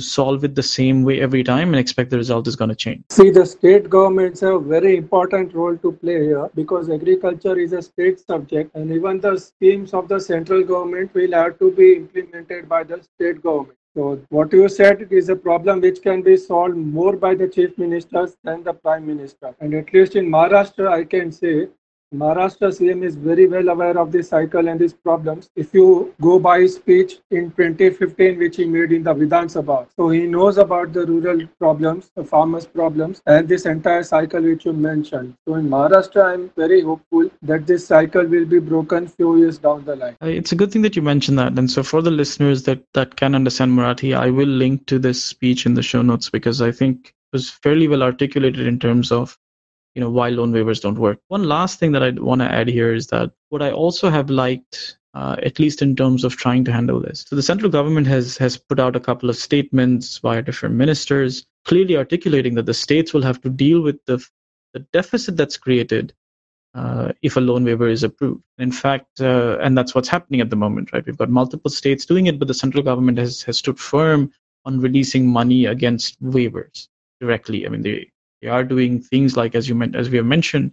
solve 0.00 0.44
it 0.44 0.54
the 0.54 0.62
same 0.62 1.02
way 1.02 1.20
every 1.20 1.42
time 1.44 1.68
and 1.68 1.76
expect 1.76 2.10
the 2.10 2.16
result 2.16 2.46
is 2.46 2.56
going 2.56 2.70
to 2.70 2.74
change. 2.74 3.04
See, 3.10 3.30
the 3.30 3.44
state 3.44 3.90
governments 3.90 4.40
have 4.40 4.54
a 4.54 4.60
very 4.60 4.96
important 4.96 5.54
role 5.54 5.76
to 5.76 5.92
play 5.92 6.24
here 6.24 6.48
because 6.54 6.88
agriculture 6.88 7.58
is 7.58 7.72
a 7.72 7.82
state 7.82 8.20
subject 8.20 8.74
and 8.74 8.90
even 8.92 9.20
the 9.20 9.36
schemes 9.38 9.92
of 9.94 10.08
the 10.08 10.20
central 10.20 10.62
government 10.64 11.12
will 11.14 11.32
have 11.32 11.58
to 11.58 11.70
be 11.72 11.94
implemented 11.94 12.68
by 12.68 12.84
the 12.84 13.02
state 13.02 13.42
government. 13.42 13.78
So 13.94 14.18
what 14.30 14.50
you 14.54 14.70
said 14.70 15.08
is 15.10 15.28
a 15.28 15.36
problem 15.36 15.82
which 15.82 16.00
can 16.00 16.22
be 16.22 16.38
solved 16.38 16.76
more 16.76 17.14
by 17.14 17.34
the 17.34 17.46
chief 17.46 17.76
ministers 17.76 18.36
than 18.42 18.62
the 18.62 18.72
prime 18.72 19.06
minister. 19.06 19.54
And 19.60 19.74
at 19.74 19.92
least 19.92 20.16
in 20.16 20.30
Maharashtra, 20.30 20.90
I 20.90 21.04
can 21.04 21.30
say 21.30 21.68
Maharashtra 22.14 22.68
CM 22.78 23.02
is 23.02 23.14
very 23.16 23.46
well 23.46 23.70
aware 23.70 23.96
of 23.96 24.12
this 24.12 24.28
cycle 24.28 24.68
and 24.68 24.78
these 24.78 24.92
problems. 24.92 25.48
If 25.56 25.72
you 25.72 26.14
go 26.20 26.38
by 26.38 26.60
his 26.60 26.74
speech 26.74 27.20
in 27.30 27.50
2015, 27.52 28.38
which 28.38 28.56
he 28.56 28.66
made 28.66 28.92
in 28.92 29.02
the 29.02 29.14
Vidhan 29.14 29.46
Sabha, 29.46 29.86
so 29.96 30.10
he 30.10 30.26
knows 30.26 30.58
about 30.58 30.92
the 30.92 31.06
rural 31.06 31.46
problems, 31.58 32.10
the 32.14 32.22
farmers' 32.22 32.66
problems, 32.66 33.22
and 33.26 33.48
this 33.48 33.64
entire 33.64 34.02
cycle 34.02 34.42
which 34.42 34.66
you 34.66 34.74
mentioned. 34.74 35.34
So 35.48 35.54
in 35.54 35.70
Maharashtra, 35.70 36.34
I'm 36.34 36.50
very 36.54 36.82
hopeful 36.82 37.30
that 37.40 37.66
this 37.66 37.86
cycle 37.86 38.26
will 38.26 38.44
be 38.44 38.58
broken 38.58 39.08
few 39.08 39.38
years 39.38 39.56
down 39.56 39.86
the 39.86 39.96
line. 39.96 40.16
Uh, 40.22 40.26
it's 40.26 40.52
a 40.52 40.56
good 40.56 40.70
thing 40.70 40.82
that 40.82 40.94
you 40.94 41.00
mentioned 41.00 41.38
that. 41.38 41.58
And 41.58 41.70
so 41.70 41.82
for 41.82 42.02
the 42.02 42.10
listeners 42.10 42.64
that 42.64 42.84
that 42.92 43.16
can 43.16 43.34
understand 43.34 43.72
Marathi, 43.72 44.14
I 44.14 44.28
will 44.28 44.48
link 44.48 44.84
to 44.88 44.98
this 44.98 45.24
speech 45.24 45.64
in 45.64 45.72
the 45.72 45.82
show 45.82 46.02
notes 46.02 46.28
because 46.28 46.60
I 46.60 46.72
think 46.72 47.06
it 47.06 47.36
was 47.36 47.48
fairly 47.48 47.88
well 47.88 48.02
articulated 48.02 48.66
in 48.66 48.78
terms 48.78 49.10
of 49.10 49.38
you 49.94 50.00
know 50.00 50.10
why 50.10 50.30
loan 50.30 50.52
waivers 50.52 50.80
don't 50.80 50.98
work. 50.98 51.18
One 51.28 51.44
last 51.44 51.78
thing 51.78 51.92
that 51.92 52.02
I 52.02 52.10
want 52.10 52.40
to 52.40 52.50
add 52.50 52.68
here 52.68 52.94
is 52.94 53.08
that 53.08 53.32
what 53.50 53.62
I 53.62 53.70
also 53.70 54.10
have 54.10 54.30
liked, 54.30 54.96
uh, 55.14 55.36
at 55.42 55.58
least 55.58 55.82
in 55.82 55.94
terms 55.96 56.24
of 56.24 56.36
trying 56.36 56.64
to 56.64 56.72
handle 56.72 57.00
this. 57.00 57.24
So 57.28 57.36
the 57.36 57.42
central 57.42 57.70
government 57.70 58.06
has 58.06 58.36
has 58.38 58.56
put 58.56 58.80
out 58.80 58.96
a 58.96 59.00
couple 59.00 59.28
of 59.28 59.36
statements 59.36 60.18
via 60.18 60.42
different 60.42 60.74
ministers, 60.74 61.46
clearly 61.64 61.96
articulating 61.96 62.54
that 62.54 62.66
the 62.66 62.74
states 62.74 63.12
will 63.12 63.22
have 63.22 63.40
to 63.42 63.50
deal 63.50 63.82
with 63.82 63.98
the 64.06 64.24
the 64.72 64.80
deficit 64.92 65.36
that's 65.36 65.58
created 65.58 66.14
uh, 66.74 67.12
if 67.20 67.36
a 67.36 67.40
loan 67.40 67.64
waiver 67.64 67.88
is 67.88 68.02
approved. 68.02 68.42
In 68.58 68.72
fact, 68.72 69.20
uh, 69.20 69.58
and 69.60 69.76
that's 69.76 69.94
what's 69.94 70.08
happening 70.08 70.40
at 70.40 70.50
the 70.50 70.56
moment, 70.56 70.92
right? 70.92 71.04
We've 71.04 71.18
got 71.18 71.28
multiple 71.28 71.70
states 71.70 72.06
doing 72.06 72.26
it, 72.26 72.38
but 72.38 72.48
the 72.48 72.54
central 72.54 72.82
government 72.82 73.18
has 73.18 73.42
has 73.42 73.58
stood 73.58 73.78
firm 73.78 74.32
on 74.64 74.80
releasing 74.80 75.26
money 75.26 75.66
against 75.66 76.22
waivers 76.22 76.88
directly. 77.20 77.66
I 77.66 77.68
mean, 77.68 77.82
they 77.82 78.11
they 78.42 78.48
are 78.48 78.64
doing 78.64 79.00
things 79.00 79.36
like, 79.36 79.54
as 79.54 79.68
you 79.68 79.74
meant, 79.74 79.96
as 79.96 80.10
we 80.10 80.18
have 80.18 80.26
mentioned, 80.26 80.72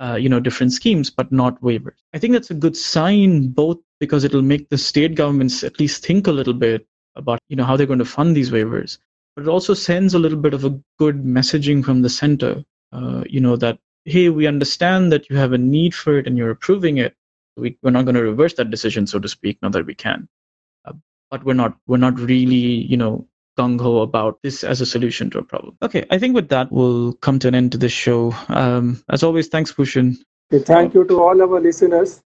uh, 0.00 0.16
you 0.18 0.28
know, 0.28 0.40
different 0.40 0.72
schemes, 0.72 1.10
but 1.10 1.30
not 1.30 1.60
waivers. 1.60 1.98
I 2.14 2.18
think 2.18 2.32
that's 2.32 2.50
a 2.50 2.54
good 2.54 2.76
sign, 2.76 3.48
both 3.48 3.78
because 4.00 4.24
it'll 4.24 4.42
make 4.42 4.70
the 4.70 4.78
state 4.78 5.14
governments 5.14 5.62
at 5.62 5.78
least 5.78 6.04
think 6.04 6.26
a 6.26 6.32
little 6.32 6.54
bit 6.54 6.86
about, 7.16 7.38
you 7.48 7.56
know, 7.56 7.64
how 7.64 7.76
they're 7.76 7.86
going 7.86 7.98
to 7.98 8.04
fund 8.04 8.34
these 8.34 8.50
waivers. 8.50 8.98
But 9.36 9.42
it 9.42 9.48
also 9.48 9.74
sends 9.74 10.14
a 10.14 10.18
little 10.18 10.38
bit 10.38 10.54
of 10.54 10.64
a 10.64 10.80
good 10.98 11.22
messaging 11.22 11.84
from 11.84 12.02
the 12.02 12.08
center, 12.08 12.64
uh, 12.92 13.24
you 13.28 13.40
know, 13.40 13.56
that 13.56 13.78
hey, 14.06 14.30
we 14.30 14.46
understand 14.46 15.12
that 15.12 15.28
you 15.28 15.36
have 15.36 15.52
a 15.52 15.58
need 15.58 15.94
for 15.94 16.18
it 16.18 16.26
and 16.26 16.38
you're 16.38 16.50
approving 16.50 16.98
it. 16.98 17.14
We, 17.56 17.76
we're 17.82 17.90
not 17.90 18.06
going 18.06 18.14
to 18.14 18.22
reverse 18.22 18.54
that 18.54 18.70
decision, 18.70 19.06
so 19.06 19.18
to 19.18 19.28
speak, 19.28 19.58
now 19.60 19.68
that 19.70 19.84
we 19.84 19.94
can. 19.94 20.28
Uh, 20.86 20.92
but 21.30 21.44
we're 21.44 21.54
not 21.54 21.76
we're 21.86 21.98
not 21.98 22.18
really, 22.18 22.46
you 22.46 22.96
know, 22.96 23.26
gung 23.60 23.80
ho 23.80 23.98
about 24.00 24.40
this 24.42 24.62
as 24.64 24.80
a 24.80 24.86
solution 24.86 25.30
to 25.30 25.38
a 25.38 25.42
problem. 25.42 25.76
Okay, 25.82 26.06
I 26.10 26.18
think 26.18 26.34
with 26.34 26.48
that, 26.48 26.72
we'll 26.72 27.12
come 27.28 27.38
to 27.40 27.48
an 27.48 27.54
end 27.54 27.72
to 27.72 27.78
this 27.78 27.92
show. 27.92 28.34
Um, 28.48 29.02
as 29.10 29.22
always, 29.22 29.48
thanks, 29.48 29.72
Bhushan. 29.72 30.16
Okay, 30.52 30.64
thank 30.64 30.94
you 30.94 31.04
to 31.04 31.20
all 31.20 31.42
our 31.48 31.60
listeners. 31.60 32.20